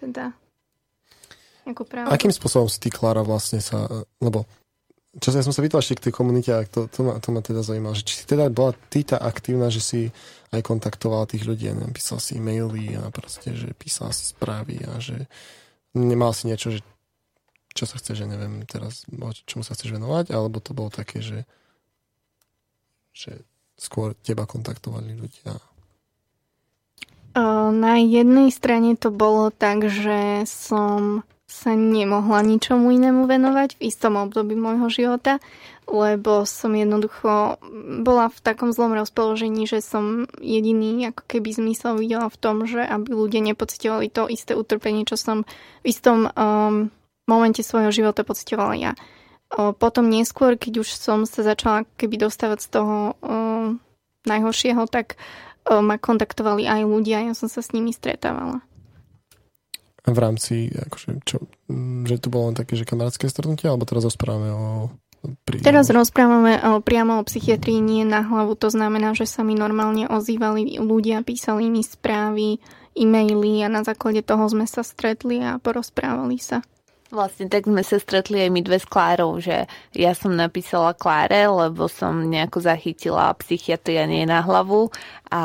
teda 0.00 0.32
nejakú 1.68 1.84
pravdu. 1.84 2.08
Akým 2.08 2.32
spôsobom 2.32 2.72
si 2.72 2.80
ty, 2.80 2.88
Klára, 2.88 3.20
vlastne 3.20 3.60
sa, 3.60 3.84
lebo 4.24 4.48
čo 5.18 5.34
ja 5.34 5.42
som 5.42 5.50
sa 5.50 5.66
vytlačil 5.66 5.98
k 5.98 6.06
tej 6.06 6.14
komunite 6.14 6.54
a 6.54 6.62
to, 6.62 6.86
to, 6.86 7.02
ma, 7.02 7.18
to 7.18 7.34
ma 7.34 7.42
teda 7.42 7.66
zaujímalo, 7.66 7.98
že 7.98 8.06
či 8.06 8.14
si 8.22 8.24
teda 8.30 8.46
bola 8.46 8.78
ty 8.94 9.02
tá 9.02 9.18
aktívna, 9.18 9.66
že 9.66 9.82
si 9.82 10.00
aj 10.54 10.62
kontaktovala 10.62 11.26
tých 11.26 11.50
ľudí, 11.50 11.66
ja 11.66 11.74
neviem, 11.74 11.90
písal 11.90 12.22
si 12.22 12.38
e-maily 12.38 12.94
a 12.94 13.10
proste, 13.10 13.50
že 13.58 13.74
písal 13.74 14.14
si 14.14 14.30
správy 14.30 14.86
a 14.86 15.02
že 15.02 15.26
nemal 15.98 16.30
si 16.30 16.46
niečo, 16.46 16.70
že 16.70 16.86
čo 17.74 17.90
sa 17.90 17.98
chce, 17.98 18.22
že 18.22 18.30
neviem 18.30 18.62
teraz, 18.66 19.06
čomu 19.46 19.66
sa 19.66 19.74
chceš 19.74 19.98
venovať, 19.98 20.30
alebo 20.30 20.62
to 20.62 20.74
bolo 20.74 20.90
také, 20.90 21.22
že, 21.22 21.46
že 23.10 23.42
skôr 23.78 24.14
teba 24.22 24.46
kontaktovali 24.46 25.14
ľudia. 25.14 25.58
Na 27.70 27.94
jednej 28.02 28.50
strane 28.50 28.98
to 28.98 29.14
bolo 29.14 29.54
tak, 29.54 29.86
že 29.86 30.42
som 30.50 31.22
sa 31.50 31.74
nemohla 31.74 32.46
ničomu 32.46 32.94
inému 32.94 33.26
venovať 33.26 33.74
v 33.76 33.90
istom 33.90 34.14
období 34.14 34.54
môjho 34.54 34.86
života, 34.86 35.42
lebo 35.90 36.46
som 36.46 36.70
jednoducho 36.70 37.58
bola 38.06 38.30
v 38.30 38.38
takom 38.38 38.70
zlom 38.70 38.94
rozpoložení, 38.94 39.66
že 39.66 39.82
som 39.82 40.30
jediný 40.38 41.10
ako 41.10 41.26
keby 41.26 41.50
zmysel 41.50 41.98
videla 41.98 42.30
v 42.30 42.38
tom, 42.38 42.62
že 42.70 42.86
aby 42.86 43.10
ľudia 43.10 43.42
nepocitovali 43.42 44.06
to 44.14 44.30
isté 44.30 44.54
utrpenie, 44.54 45.02
čo 45.02 45.18
som 45.18 45.42
v 45.82 45.86
istom 45.90 46.30
um, 46.30 46.94
momente 47.26 47.66
svojho 47.66 47.90
života 47.90 48.22
pocitovala 48.22 48.78
ja. 48.78 48.92
Uh, 49.50 49.74
potom 49.74 50.06
neskôr, 50.06 50.54
keď 50.54 50.86
už 50.86 50.94
som 50.94 51.26
sa 51.26 51.42
začala 51.42 51.82
keby 51.98 52.30
dostávať 52.30 52.62
z 52.62 52.68
toho 52.70 52.96
uh, 53.18 53.74
najhoršieho, 54.30 54.86
tak 54.86 55.18
uh, 55.66 55.82
ma 55.82 55.98
kontaktovali 55.98 56.70
aj 56.70 56.86
ľudia, 56.86 57.26
ja 57.26 57.34
som 57.34 57.50
sa 57.50 57.58
s 57.58 57.74
nimi 57.74 57.90
stretávala 57.90 58.62
v 60.06 60.18
rámci, 60.18 60.72
akože, 60.72 61.24
čo, 61.24 61.44
mm, 61.68 62.08
že 62.08 62.16
to 62.20 62.32
bolo 62.32 62.52
len 62.52 62.56
také, 62.56 62.76
že 62.76 62.88
kamarátske 62.88 63.28
stretnutie, 63.28 63.68
alebo 63.68 63.84
teraz 63.84 64.04
rozprávame 64.06 64.48
o 64.52 64.64
pri... 65.20 65.60
Teraz 65.60 65.92
rozprávame 65.92 66.56
o, 66.64 66.80
priamo 66.80 67.20
o 67.20 67.26
psychiatrii, 67.28 67.84
nie 67.84 68.08
na 68.08 68.24
hlavu. 68.24 68.56
To 68.56 68.72
znamená, 68.72 69.12
že 69.12 69.28
sa 69.28 69.44
mi 69.44 69.52
normálne 69.52 70.08
ozývali 70.08 70.80
ľudia, 70.80 71.20
písali 71.20 71.68
mi 71.68 71.84
správy, 71.84 72.56
e-maily 72.96 73.60
a 73.62 73.68
na 73.68 73.84
základe 73.84 74.24
toho 74.24 74.48
sme 74.48 74.64
sa 74.64 74.80
stretli 74.80 75.44
a 75.44 75.60
porozprávali 75.60 76.40
sa. 76.40 76.64
Vlastne 77.10 77.50
tak 77.50 77.66
sme 77.66 77.82
sa 77.82 77.98
stretli 77.98 78.38
aj 78.46 78.50
my 78.54 78.60
dve 78.62 78.78
s 78.78 78.86
Klárou, 78.86 79.42
že 79.42 79.66
ja 79.90 80.14
som 80.14 80.30
napísala 80.30 80.94
Kláre, 80.94 81.50
lebo 81.50 81.90
som 81.90 82.30
nejako 82.30 82.62
zachytila 82.62 83.34
psychiatria 83.42 84.06
nie 84.06 84.22
na 84.30 84.46
hlavu 84.46 84.94
a 85.26 85.42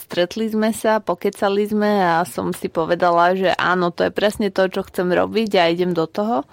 stretli 0.00 0.48
sme 0.48 0.72
sa, 0.72 1.04
pokecali 1.04 1.68
sme 1.68 2.00
a 2.00 2.24
som 2.24 2.56
si 2.56 2.72
povedala, 2.72 3.36
že 3.36 3.52
áno, 3.52 3.92
to 3.92 4.08
je 4.08 4.16
presne 4.16 4.48
to, 4.48 4.64
čo 4.72 4.80
chcem 4.88 5.12
robiť 5.12 5.60
a 5.60 5.68
idem 5.68 5.92
do 5.92 6.08
toho. 6.08 6.48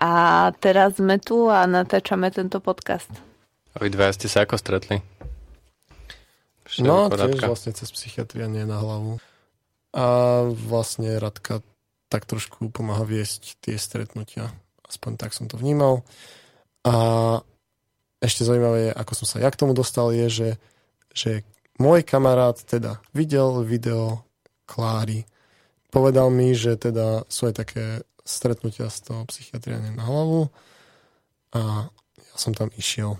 A 0.00 0.48
teraz 0.64 0.96
sme 0.96 1.20
tu 1.20 1.52
a 1.52 1.68
natáčame 1.68 2.32
tento 2.32 2.56
podcast. 2.64 3.12
A 3.76 3.84
vy 3.84 3.92
dva 3.92 4.08
ste 4.16 4.32
sa 4.32 4.48
ako 4.48 4.56
stretli? 4.56 4.96
Všetko 6.64 6.88
no, 6.88 7.12
tiež 7.12 7.44
vlastne 7.44 7.76
cez 7.76 7.92
psychiatria 7.92 8.48
nie 8.48 8.64
na 8.64 8.80
hlavu. 8.80 9.20
A 9.92 10.06
vlastne 10.48 11.20
Radka 11.20 11.60
tak 12.10 12.26
trošku 12.26 12.74
pomáha 12.74 13.06
viesť 13.06 13.62
tie 13.62 13.78
stretnutia. 13.78 14.50
Aspoň 14.84 15.14
tak 15.14 15.30
som 15.30 15.46
to 15.46 15.54
vnímal. 15.54 16.02
A 16.82 17.38
ešte 18.18 18.42
zaujímavé 18.42 18.90
je, 18.90 18.98
ako 18.98 19.12
som 19.22 19.26
sa 19.30 19.38
ja 19.38 19.48
k 19.48 19.60
tomu 19.62 19.72
dostal, 19.72 20.10
je, 20.10 20.26
že, 20.28 20.50
že 21.14 21.30
môj 21.78 22.02
kamarát 22.02 22.58
teda 22.58 22.98
videl 23.14 23.62
video 23.62 24.26
Kláry. 24.66 25.24
Povedal 25.90 26.30
mi, 26.30 26.54
že 26.54 26.74
teda 26.74 27.26
sú 27.26 27.50
aj 27.50 27.54
také 27.66 27.84
stretnutia 28.22 28.86
z 28.90 29.10
toho 29.10 29.22
psychiatria 29.26 29.82
na 29.82 30.04
hlavu 30.06 30.50
a 31.54 31.90
ja 32.18 32.34
som 32.38 32.54
tam 32.54 32.70
išiel. 32.78 33.18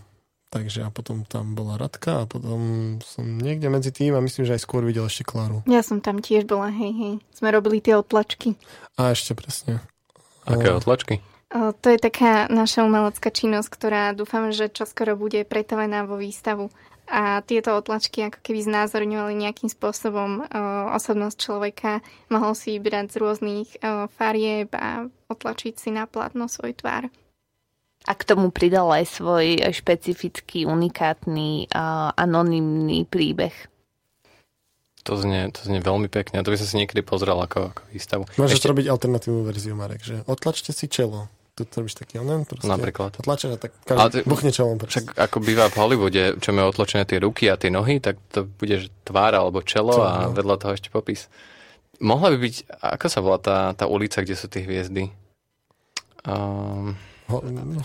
Takže 0.50 0.82
a 0.82 0.90
potom 0.90 1.22
tam 1.22 1.54
bola 1.54 1.78
Radka 1.78 2.22
a 2.22 2.28
potom 2.28 2.98
som 3.06 3.22
niekde 3.22 3.70
medzi 3.70 3.94
tým 3.94 4.18
a 4.18 4.20
myslím, 4.20 4.50
že 4.50 4.58
aj 4.58 4.66
skôr 4.66 4.82
videl 4.82 5.06
ešte 5.06 5.22
Kláru. 5.22 5.62
Ja 5.70 5.78
som 5.86 6.02
tam 6.02 6.18
tiež 6.18 6.42
bola, 6.42 6.74
hej, 6.74 6.90
hej. 6.90 7.14
Sme 7.30 7.54
robili 7.54 7.78
tie 7.78 7.94
otlačky. 7.94 8.58
A 8.98 9.14
ešte 9.14 9.38
presne. 9.38 9.78
Aké 10.42 10.74
otlačky? 10.74 11.22
O, 11.54 11.70
to 11.70 11.94
je 11.94 12.02
taká 12.02 12.50
naša 12.50 12.82
umelecká 12.82 13.30
činnosť, 13.30 13.68
ktorá 13.70 14.10
dúfam, 14.10 14.50
že 14.50 14.66
čoskoro 14.66 15.14
bude 15.14 15.46
pretavená 15.46 16.02
vo 16.02 16.18
výstavu. 16.18 16.66
A 17.06 17.42
tieto 17.42 17.74
otlačky 17.74 18.26
ako 18.26 18.38
keby 18.42 18.66
znázorňovali 18.66 19.34
nejakým 19.34 19.70
spôsobom 19.70 20.42
o, 20.42 20.44
osobnosť 20.94 21.36
človeka. 21.38 22.02
Mohol 22.30 22.58
si 22.58 22.78
vybrať 22.78 23.06
z 23.14 23.16
rôznych 23.22 23.68
o, 23.82 24.10
farieb 24.14 24.70
a 24.74 25.06
otlačiť 25.30 25.74
si 25.78 25.90
na 25.94 26.10
platno 26.10 26.50
svoj 26.50 26.74
tvár. 26.74 27.06
A 28.08 28.12
k 28.16 28.22
tomu 28.24 28.48
pridal 28.48 28.88
aj 28.88 29.20
svoj 29.20 29.60
špecifický, 29.76 30.64
unikátny, 30.64 31.68
uh, 31.68 32.10
anonymný 32.16 33.04
príbeh. 33.04 33.52
To 35.04 35.16
znie, 35.16 35.48
to 35.52 35.64
znie 35.64 35.80
veľmi 35.80 36.12
pekne. 36.12 36.40
A 36.40 36.44
to 36.44 36.52
by 36.52 36.60
som 36.60 36.68
si 36.68 36.76
niekedy 36.80 37.00
pozrel 37.00 37.36
ako, 37.40 37.72
ako 37.72 37.82
výstavu. 37.92 38.22
Môžeš 38.36 38.60
Ešte... 38.60 38.68
robiť 38.68 38.86
alternatívnu 38.88 39.42
verziu, 39.48 39.72
Marek, 39.72 40.04
že 40.04 40.20
otlačte 40.28 40.76
si 40.76 40.88
čelo. 40.92 41.28
Tu 41.56 41.68
to 41.68 41.84
robíš 41.84 42.00
taký 42.00 42.20
onen, 42.20 42.48
proste. 42.48 42.68
Napríklad. 42.68 43.20
Otlačaš 43.20 43.56
a 43.56 43.58
tak 43.60 43.72
každý 43.84 44.24
ty, 44.24 44.28
buchne 44.28 44.52
čelom. 44.52 44.80
Proste. 44.80 45.04
Však 45.04 45.20
ako 45.20 45.36
býva 45.44 45.68
v 45.68 45.76
Hollywoode, 45.76 46.22
čo 46.40 46.56
má 46.56 46.64
otlačené 46.68 47.04
tie 47.04 47.20
ruky 47.20 47.52
a 47.52 47.60
tie 47.60 47.68
nohy, 47.68 48.00
tak 48.00 48.16
to 48.32 48.48
bude 48.48 48.88
tvár 49.04 49.36
alebo 49.36 49.60
čelo, 49.60 49.92
čelo 49.92 50.04
a 50.04 50.12
no. 50.28 50.36
vedľa 50.36 50.56
toho 50.56 50.72
ešte 50.76 50.88
popis. 50.88 51.28
Mohla 52.00 52.32
by 52.32 52.38
byť, 52.40 52.54
ako 52.80 53.06
sa 53.12 53.20
volá 53.20 53.38
tá, 53.40 53.58
tá 53.76 53.84
ulica, 53.84 54.24
kde 54.24 54.36
sú 54.36 54.48
tie 54.48 54.64
hviezdy? 54.64 55.12
Um, 56.24 56.96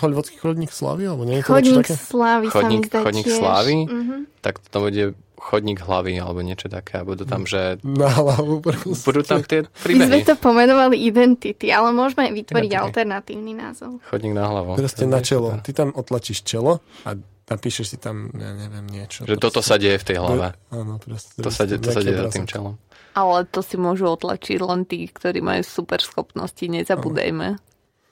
Hollywoodsky 0.01 0.41
chodník 0.41 0.73
slávy? 0.73 1.05
Alebo 1.05 1.23
nie? 1.23 1.45
Chodník 1.45 1.85
slávy 1.87 2.49
chodník, 2.49 2.89
sa 2.89 2.99
mi 2.99 3.05
Chodník 3.05 3.27
slávy? 3.29 3.73
Mm-hmm. 3.85 4.19
Tak 4.41 4.59
to 4.65 4.77
bude 4.81 5.03
chodník 5.45 5.79
hlavy 5.85 6.17
alebo 6.17 6.41
niečo 6.41 6.65
také. 6.71 7.01
A 7.01 7.03
budú 7.05 7.27
tam, 7.27 7.45
že... 7.45 7.77
Na 7.85 8.09
hlavu 8.09 8.65
proste. 8.65 9.05
Budú 9.05 9.21
tam 9.21 9.45
tie 9.45 9.69
príbehy. 9.85 10.01
My 10.01 10.05
sme 10.09 10.19
to 10.25 10.35
pomenovali 10.41 10.97
identity, 11.05 11.69
ale 11.69 11.93
môžeme 11.93 12.33
vytvoriť 12.33 12.71
Identity. 12.71 12.85
alternatívny 12.89 13.53
názov. 13.53 14.01
Chodník 14.09 14.33
na 14.33 14.49
hlavu. 14.49 14.73
Proste 14.79 15.05
na 15.05 15.21
čelo. 15.21 15.53
Ty 15.61 15.71
tam 15.77 15.89
otlačíš 15.93 16.41
čelo 16.41 16.81
a 17.05 17.13
napíšeš 17.45 17.85
si 17.85 17.97
tam, 18.01 18.33
ja 18.33 18.51
neviem, 18.57 18.89
niečo. 18.89 19.29
Že 19.29 19.37
proste. 19.37 19.45
toto 19.45 19.59
sa 19.61 19.75
deje 19.77 19.97
v 20.01 20.05
tej 20.09 20.17
hlave. 20.17 20.47
Áno, 20.73 20.97
proste. 20.97 21.37
To 21.37 21.49
sa, 21.53 21.69
de, 21.69 21.77
to 21.77 21.93
sa 21.93 22.01
deje 22.01 22.17
za 22.17 22.31
tým 22.33 22.49
čelom. 22.49 22.73
Ale 23.15 23.47
to 23.47 23.61
si 23.63 23.79
môžu 23.79 24.11
otlačiť 24.11 24.59
len 24.59 24.83
tí, 24.83 25.07
ktorí 25.07 25.39
majú 25.39 25.61
super 25.63 26.01
schopnosti, 26.01 26.65
nezabúdajme. 26.65 27.55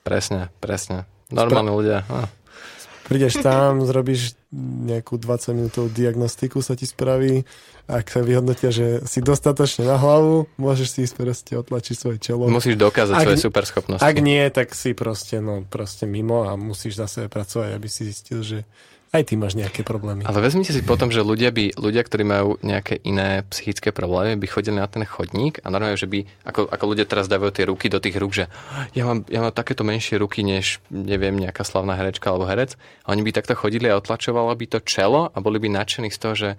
Presne, 0.06 0.48
presne. 0.62 1.04
Normálni 1.32 1.72
ľudia. 1.72 2.04
Ah. 2.08 2.28
Prídeš 3.04 3.44
tam, 3.44 3.84
zrobíš 3.84 4.32
nejakú 4.88 5.20
20 5.20 5.52
minútovú 5.52 5.92
diagnostiku 5.92 6.64
sa 6.64 6.72
ti 6.72 6.88
spraví, 6.88 7.44
ak 7.84 8.08
sa 8.08 8.24
vyhodnotia, 8.24 8.72
že 8.72 9.04
si 9.04 9.20
dostatočne 9.20 9.84
na 9.84 10.00
hlavu, 10.00 10.48
môžeš 10.56 10.88
si 10.88 11.02
proste 11.12 11.52
otlačiť 11.60 11.96
svoje 12.00 12.16
čelo. 12.16 12.48
Musíš 12.48 12.80
dokázať 12.80 13.12
ak, 13.12 13.24
svoje 13.28 13.38
superschopnosti. 13.44 14.00
Ak 14.00 14.16
nie, 14.24 14.40
tak 14.48 14.72
si 14.72 14.96
proste, 14.96 15.44
no, 15.44 15.68
proste 15.68 16.08
mimo 16.08 16.48
a 16.48 16.56
musíš 16.56 16.96
zase 16.96 17.28
pracovať, 17.28 17.76
aby 17.76 17.88
si 17.92 18.08
zistil, 18.08 18.40
že 18.40 18.58
aj 19.14 19.22
ty 19.30 19.38
máš 19.38 19.54
nejaké 19.54 19.86
problémy. 19.86 20.26
Ale 20.26 20.42
vezmite 20.42 20.74
si 20.74 20.82
potom, 20.82 21.14
že 21.14 21.22
ľudia, 21.22 21.54
by, 21.54 21.78
ľudia, 21.78 22.02
ktorí 22.02 22.26
majú 22.26 22.58
nejaké 22.66 22.98
iné 23.06 23.46
psychické 23.54 23.94
problémy, 23.94 24.34
by 24.34 24.46
chodili 24.50 24.74
na 24.74 24.90
ten 24.90 25.06
chodník 25.06 25.62
a 25.62 25.70
normálne, 25.70 25.94
že 25.94 26.10
by, 26.10 26.26
ako, 26.42 26.66
ako 26.66 26.84
ľudia 26.90 27.06
teraz 27.06 27.30
dávajú 27.30 27.52
tie 27.54 27.64
ruky 27.70 27.86
do 27.86 28.02
tých 28.02 28.18
rúk, 28.18 28.34
že 28.34 28.50
ja 28.98 29.06
mám, 29.06 29.22
ja 29.30 29.38
mám 29.38 29.54
takéto 29.54 29.86
menšie 29.86 30.18
ruky, 30.18 30.42
než 30.42 30.82
neviem, 30.90 31.38
nejaká 31.38 31.62
slavná 31.62 31.94
herečka 31.94 32.34
alebo 32.34 32.50
herec. 32.50 32.74
A 33.06 33.14
oni 33.14 33.22
by 33.22 33.30
takto 33.30 33.54
chodili 33.54 33.86
a 33.86 33.94
otlačovalo 33.94 34.50
by 34.50 34.66
to 34.66 34.78
čelo 34.82 35.30
a 35.30 35.36
boli 35.38 35.62
by 35.62 35.70
nadšení 35.70 36.10
z 36.10 36.18
toho, 36.18 36.34
že 36.34 36.50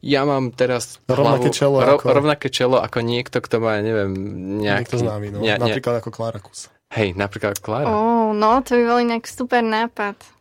ja 0.00 0.22
mám 0.22 0.54
teraz 0.54 1.02
rovnaké, 1.10 1.50
hlavu, 1.50 1.58
čelo 1.58 1.76
ro, 1.82 1.94
ako... 1.98 2.06
rovnaké 2.08 2.48
čelo 2.48 2.78
ako 2.78 3.02
niekto, 3.02 3.42
kto 3.42 3.60
má, 3.60 3.82
neviem, 3.82 4.14
nejaký... 4.64 4.96
Niekto 4.96 4.98
známy, 5.04 5.26
no. 5.34 5.38
Ne, 5.42 5.58
napríklad 5.58 5.98
ne... 5.98 6.00
ako 6.00 6.10
Klára 6.14 6.40
Kus. 6.40 6.70
Hej, 6.94 7.18
napríklad 7.18 7.58
Klára. 7.60 7.90
Oh, 7.90 8.30
no, 8.32 8.62
to 8.64 8.78
by 8.78 8.84
bol 8.94 9.00
inak 9.02 9.26
super 9.26 9.60
nápad. 9.60 10.37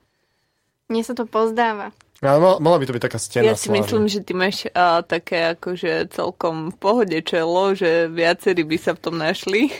Mne 0.87 1.01
sa 1.03 1.13
to 1.15 1.27
pozdáva. 1.27 1.91
Ale 2.17 2.41
mohla 2.57 2.81
by 2.81 2.85
to 2.89 2.95
byť 2.97 3.03
taká 3.03 3.19
stena. 3.21 3.53
Ja 3.53 3.59
si 3.59 3.69
slávy. 3.69 3.77
myslím, 3.83 4.03
že 4.09 4.19
ty 4.25 4.33
máš 4.33 4.65
uh, 4.65 5.05
také 5.05 5.53
akože 5.53 6.09
celkom 6.09 6.73
v 6.73 6.77
pohode 6.81 7.17
čelo, 7.21 7.77
že 7.77 8.09
viacerí 8.09 8.65
by 8.65 8.77
sa 8.81 8.97
v 8.97 9.01
tom 9.03 9.15
našli. 9.21 9.69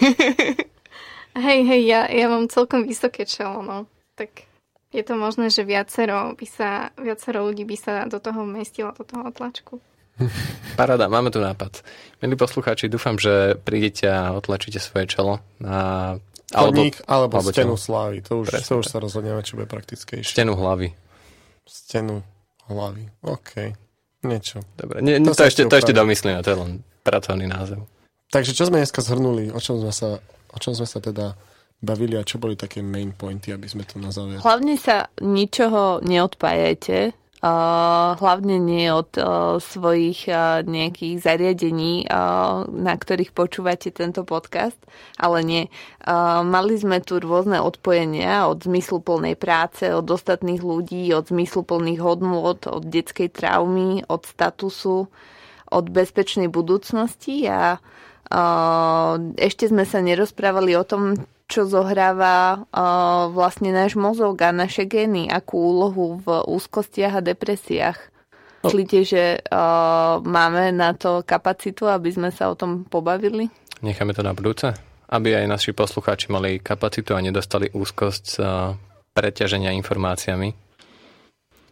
Hej, 1.37 1.69
hej, 1.69 1.81
ja, 1.85 2.01
ja 2.09 2.25
mám 2.33 2.49
celkom 2.49 2.89
vysoké 2.89 3.21
čelo, 3.29 3.61
no. 3.61 3.85
Tak 4.17 4.49
je 4.89 5.05
to 5.05 5.13
možné, 5.13 5.53
že 5.53 5.61
viacero, 5.61 6.33
by 6.33 6.47
sa, 6.49 6.89
viacero 6.97 7.45
ľudí 7.45 7.61
by 7.61 7.77
sa 7.77 7.93
do 8.09 8.17
toho 8.17 8.41
vmestilo, 8.41 8.89
do 8.97 9.05
toho 9.05 9.29
tlačku. 9.29 9.77
Paráda, 10.79 11.05
máme 11.05 11.29
tu 11.29 11.37
nápad. 11.37 11.85
Milí 12.25 12.33
poslucháči, 12.33 12.89
dúfam, 12.89 13.21
že 13.21 13.53
prídete 13.61 14.09
a 14.09 14.33
otlačíte 14.33 14.81
svoje 14.81 15.05
čelo 15.05 15.45
na... 15.61 16.17
Alebo, 16.55 16.79
alebo, 17.11 17.33
alebo 17.43 17.49
stenu 17.51 17.75
slávy. 17.75 18.23
To 18.31 18.47
už, 18.47 18.63
to 18.63 18.73
už 18.79 18.87
sa 18.87 19.03
rozhodneme, 19.03 19.43
čo 19.43 19.59
bude 19.59 19.67
praktickejšie. 19.67 20.31
Stenu 20.31 20.55
hlavy. 20.55 20.95
Stenu 21.67 22.23
hlavy. 22.71 23.03
OK. 23.27 23.75
Niečo. 24.23 24.63
Dobre, 24.79 25.03
nie, 25.03 25.19
to, 25.19 25.35
to, 25.35 25.43
ešte, 25.43 25.67
to 25.67 25.75
ešte 25.75 25.93
domyslíme, 25.93 26.39
to 26.41 26.51
je 26.55 26.57
len 26.57 26.71
pracovný 27.03 27.45
názov. 27.51 27.83
Takže 28.31 28.51
čo 28.55 28.67
sme 28.67 28.79
dneska 28.79 29.03
zhrnuli? 29.03 29.51
O 29.51 29.59
čom 29.59 29.79
sme 29.79 29.91
sa, 29.91 30.19
o 30.51 30.57
čom 30.59 30.75
sme 30.75 30.87
sa 30.87 30.99
teda 31.03 31.35
bavili 31.77 32.17
a 32.17 32.25
čo 32.25 32.41
boli 32.41 32.57
také 32.57 32.81
main 32.81 33.13
pointy, 33.13 33.53
aby 33.53 33.67
sme 33.69 33.85
to 33.85 34.01
na 34.01 34.09
záver... 34.09 34.41
Hlavne 34.41 34.75
sa 34.75 35.07
ničoho 35.21 36.01
neodpájajte, 36.01 37.13
hlavne 37.37 38.57
nie 38.57 38.89
od 38.89 39.13
svojich 39.61 40.25
nejakých 40.65 41.15
zariadení, 41.21 42.09
na 42.65 42.95
ktorých 42.97 43.29
počúvate 43.29 43.93
tento 43.93 44.25
podcast, 44.25 44.77
ale 45.21 45.45
nie. 45.45 45.63
Mali 46.43 46.73
sme 46.81 46.97
tu 46.97 47.21
rôzne 47.21 47.61
odpojenia 47.61 48.49
od 48.49 48.65
zmysluplnej 48.65 49.37
práce, 49.37 49.85
od 49.93 50.09
ostatných 50.09 50.65
ľudí, 50.65 51.13
od 51.13 51.29
zmysluplných 51.29 52.01
hodnôt, 52.01 52.57
od 52.65 52.83
detskej 52.89 53.29
traumy, 53.29 54.01
od 54.09 54.25
statusu, 54.25 55.05
od 55.69 55.85
bezpečnej 55.93 56.49
budúcnosti 56.49 57.45
a 57.45 57.77
ešte 59.37 59.69
sme 59.69 59.85
sa 59.85 60.01
nerozprávali 60.01 60.73
o 60.73 60.83
tom, 60.83 61.15
čo 61.47 61.63
zohráva 61.63 62.59
uh, 62.59 63.31
vlastne 63.31 63.71
náš 63.71 63.95
mozog 63.95 64.35
a 64.43 64.51
naše 64.51 64.83
gény, 64.83 65.31
akú 65.31 65.55
úlohu 65.55 66.19
v 66.19 66.43
úzkostiach 66.43 67.23
a 67.23 67.25
depresiách. 67.25 67.99
No. 68.61 68.67
Myslíte, 68.67 69.07
že 69.07 69.39
uh, 69.39 70.19
máme 70.19 70.75
na 70.75 70.91
to 70.91 71.23
kapacitu, 71.23 71.87
aby 71.87 72.11
sme 72.11 72.29
sa 72.35 72.51
o 72.51 72.55
tom 72.59 72.83
pobavili? 72.83 73.47
Necháme 73.79 74.11
to 74.11 74.27
na 74.27 74.35
budúce? 74.35 74.75
Aby 75.07 75.39
aj 75.39 75.47
naši 75.47 75.71
poslucháči 75.71 76.27
mali 76.27 76.59
kapacitu 76.59 77.15
a 77.15 77.23
nedostali 77.23 77.71
úzkosť 77.71 78.23
z 78.27 78.37
uh, 78.43 78.75
preťaženia 79.15 79.71
informáciami? 79.71 80.51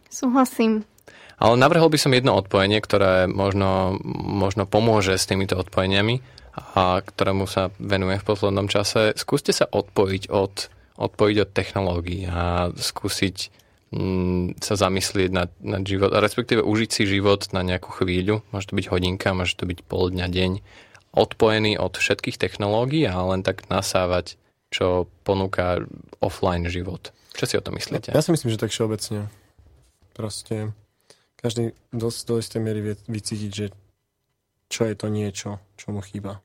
Súhlasím. 0.08 0.88
Ale 1.36 1.60
navrhol 1.60 1.92
by 1.92 2.00
som 2.00 2.16
jedno 2.16 2.32
odpojenie, 2.32 2.80
ktoré 2.80 3.28
možno, 3.28 4.00
možno 4.16 4.64
pomôže 4.64 5.12
s 5.20 5.28
týmito 5.28 5.60
odpojeniami 5.60 6.24
a 6.56 7.04
ktorému 7.04 7.44
sa 7.44 7.68
venujem 7.76 8.16
v 8.16 8.28
poslednom 8.28 8.66
čase. 8.66 9.12
Skúste 9.12 9.52
sa 9.52 9.68
odpojiť 9.68 10.32
od, 10.32 10.72
odpojiť 10.96 11.36
od 11.44 11.50
technológií 11.52 12.24
a 12.24 12.72
skúsiť 12.72 13.36
mm, 13.92 14.60
sa 14.64 14.74
zamyslieť 14.80 15.30
nad, 15.32 15.52
nad 15.60 15.84
život, 15.84 16.16
a 16.16 16.24
respektíve 16.24 16.64
užiť 16.64 16.90
si 16.90 17.02
život 17.04 17.44
na 17.52 17.60
nejakú 17.60 17.92
chvíľu. 17.92 18.40
Môže 18.56 18.72
to 18.72 18.78
byť 18.80 18.86
hodinka, 18.88 19.36
môže 19.36 19.52
to 19.60 19.68
byť 19.68 19.84
pol 19.84 20.08
dňa, 20.08 20.26
deň. 20.32 20.52
Odpojený 21.16 21.76
od 21.76 21.96
všetkých 21.96 22.40
technológií 22.40 23.04
a 23.08 23.20
len 23.20 23.44
tak 23.44 23.68
nasávať, 23.68 24.40
čo 24.72 25.08
ponúka 25.24 25.84
offline 26.24 26.68
život. 26.68 27.12
Čo 27.36 27.44
si 27.44 27.54
o 27.60 27.64
tom 27.64 27.76
myslíte? 27.76 28.16
Ja 28.16 28.24
si 28.24 28.32
myslím, 28.32 28.52
že 28.52 28.60
tak 28.60 28.72
všeobecne. 28.72 29.28
Proste 30.16 30.72
každý 31.36 31.76
dosť 31.92 32.20
do 32.24 32.34
istej 32.40 32.60
miery 32.64 32.80
vie 32.80 32.94
vycítiť, 33.12 33.50
že 33.52 33.66
čo 34.72 34.88
je 34.88 34.94
to 34.96 35.12
niečo, 35.12 35.60
čo 35.76 35.92
mu 35.92 36.00
chýba. 36.00 36.40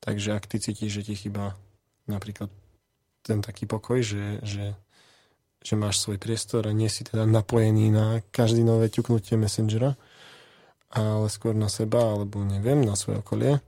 Takže 0.00 0.36
ak 0.36 0.46
ty 0.46 0.60
cítiš, 0.60 1.00
že 1.00 1.06
ti 1.06 1.14
chýba 1.16 1.56
napríklad 2.06 2.50
ten 3.26 3.42
taký 3.42 3.66
pokoj, 3.66 3.98
že, 4.00 4.38
že, 4.46 4.78
že 5.58 5.74
máš 5.74 5.98
svoj 5.98 6.22
priestor 6.22 6.70
a 6.70 6.76
nie 6.76 6.86
si 6.86 7.02
teda 7.02 7.26
napojený 7.26 7.90
na 7.90 8.22
každý 8.30 8.62
nové 8.62 8.86
ťuknutie 8.86 9.34
Messengera, 9.34 9.98
ale 10.94 11.26
skôr 11.26 11.52
na 11.58 11.66
seba, 11.66 12.14
alebo 12.14 12.46
neviem, 12.46 12.86
na 12.86 12.94
svoje 12.94 13.18
okolie, 13.18 13.58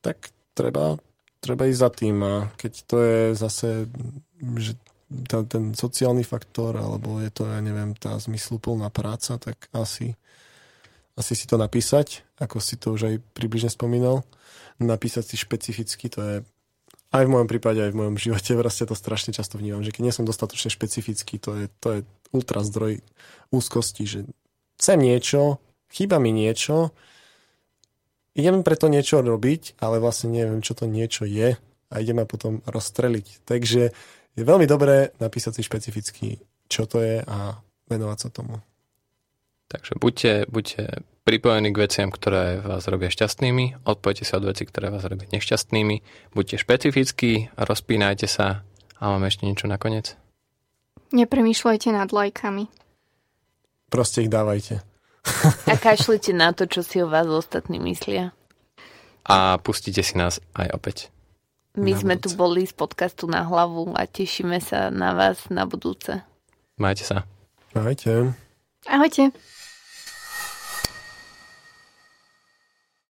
tak 0.00 0.32
treba, 0.56 0.96
treba 1.44 1.68
ísť 1.68 1.80
za 1.84 1.90
tým. 1.92 2.16
A 2.24 2.32
keď 2.56 2.72
to 2.88 2.96
je 3.04 3.20
zase, 3.36 3.68
že 4.56 4.72
ten, 5.28 5.44
ten 5.46 5.64
sociálny 5.76 6.24
faktor, 6.26 6.80
alebo 6.80 7.20
je 7.22 7.30
to, 7.30 7.46
ja 7.46 7.60
neviem, 7.62 7.94
tá 7.94 8.16
zmysluplná 8.18 8.90
práca, 8.90 9.38
tak 9.38 9.68
asi, 9.70 10.16
asi 11.14 11.32
si 11.36 11.46
to 11.46 11.60
napísať, 11.60 12.26
ako 12.40 12.58
si 12.58 12.74
to 12.80 12.96
už 12.96 13.02
aj 13.12 13.14
približne 13.36 13.70
spomínal, 13.70 14.26
napísať 14.82 15.34
si 15.34 15.36
špecificky, 15.40 16.06
to 16.12 16.20
je 16.20 16.36
aj 17.14 17.24
v 17.24 17.32
mojom 17.32 17.48
prípade, 17.48 17.80
aj 17.80 17.92
v 17.94 17.98
mojom 17.98 18.16
živote 18.20 18.52
vlastne 18.60 18.88
to 18.90 18.96
strašne 18.98 19.32
často 19.32 19.56
vnímam, 19.56 19.84
že 19.84 19.92
keď 19.94 20.02
nie 20.02 20.14
som 20.14 20.28
dostatočne 20.28 20.68
špecifický, 20.72 21.40
to 21.40 21.50
je, 21.56 21.64
to 21.80 21.88
je 21.96 22.00
ultra 22.34 22.60
zdroj 22.60 23.00
úzkosti, 23.54 24.04
že 24.04 24.18
chcem 24.76 24.98
niečo, 25.00 25.62
chýba 25.88 26.18
mi 26.18 26.34
niečo, 26.34 26.92
idem 28.36 28.60
preto 28.66 28.90
niečo 28.92 29.24
robiť, 29.24 29.80
ale 29.80 30.02
vlastne 30.02 30.34
neviem, 30.34 30.60
čo 30.60 30.76
to 30.76 30.84
niečo 30.84 31.24
je 31.24 31.56
a 31.86 31.94
idem 32.02 32.18
ma 32.18 32.26
potom 32.28 32.60
rozstreliť. 32.66 33.46
Takže 33.46 33.82
je 34.36 34.42
veľmi 34.44 34.68
dobré 34.68 35.14
napísať 35.22 35.56
si 35.56 35.62
špecificky, 35.64 36.42
čo 36.68 36.84
to 36.84 37.00
je 37.00 37.22
a 37.24 37.56
venovať 37.88 38.18
sa 38.18 38.28
tomu. 38.28 38.60
Takže 39.70 39.98
buďte, 39.98 40.50
buďte 40.50 41.06
pripojení 41.26 41.74
k 41.74 41.82
veciam, 41.82 42.08
ktoré 42.14 42.62
vás 42.62 42.86
robia 42.86 43.10
šťastnými, 43.10 43.82
odpojte 43.82 44.22
sa 44.22 44.38
od 44.38 44.46
veci, 44.54 44.62
ktoré 44.62 44.94
vás 44.94 45.02
robia 45.02 45.26
nešťastnými, 45.34 45.96
buďte 46.30 46.62
špecifickí, 46.62 47.50
rozpínajte 47.58 48.30
sa 48.30 48.62
a 48.96 49.02
máme 49.10 49.26
ešte 49.26 49.42
niečo 49.50 49.66
nakoniec. 49.66 50.14
Nepremýšľajte 51.10 51.90
nad 51.90 52.14
lajkami. 52.14 52.70
Proste 53.90 54.22
ich 54.22 54.30
dávajte. 54.30 54.86
A 55.66 55.74
kašlite 55.74 56.30
na 56.30 56.54
to, 56.54 56.70
čo 56.70 56.86
si 56.86 57.02
o 57.02 57.10
vás 57.10 57.26
ostatní 57.26 57.82
myslia. 57.82 58.30
A 59.26 59.58
pustite 59.58 60.06
si 60.06 60.14
nás 60.14 60.38
aj 60.54 60.70
opäť. 60.70 60.96
My 61.74 61.92
na 61.92 61.98
sme 61.98 62.14
budúce. 62.14 62.22
tu 62.22 62.38
boli 62.38 62.62
z 62.62 62.74
podcastu 62.78 63.26
na 63.26 63.42
hlavu 63.42 63.90
a 63.98 64.06
tešíme 64.06 64.62
sa 64.62 64.94
na 64.94 65.12
vás 65.18 65.50
na 65.50 65.66
budúce. 65.66 66.22
Majte 66.78 67.02
sa. 67.02 67.26
Majte. 67.74 68.30
Ahojte. 68.86 69.34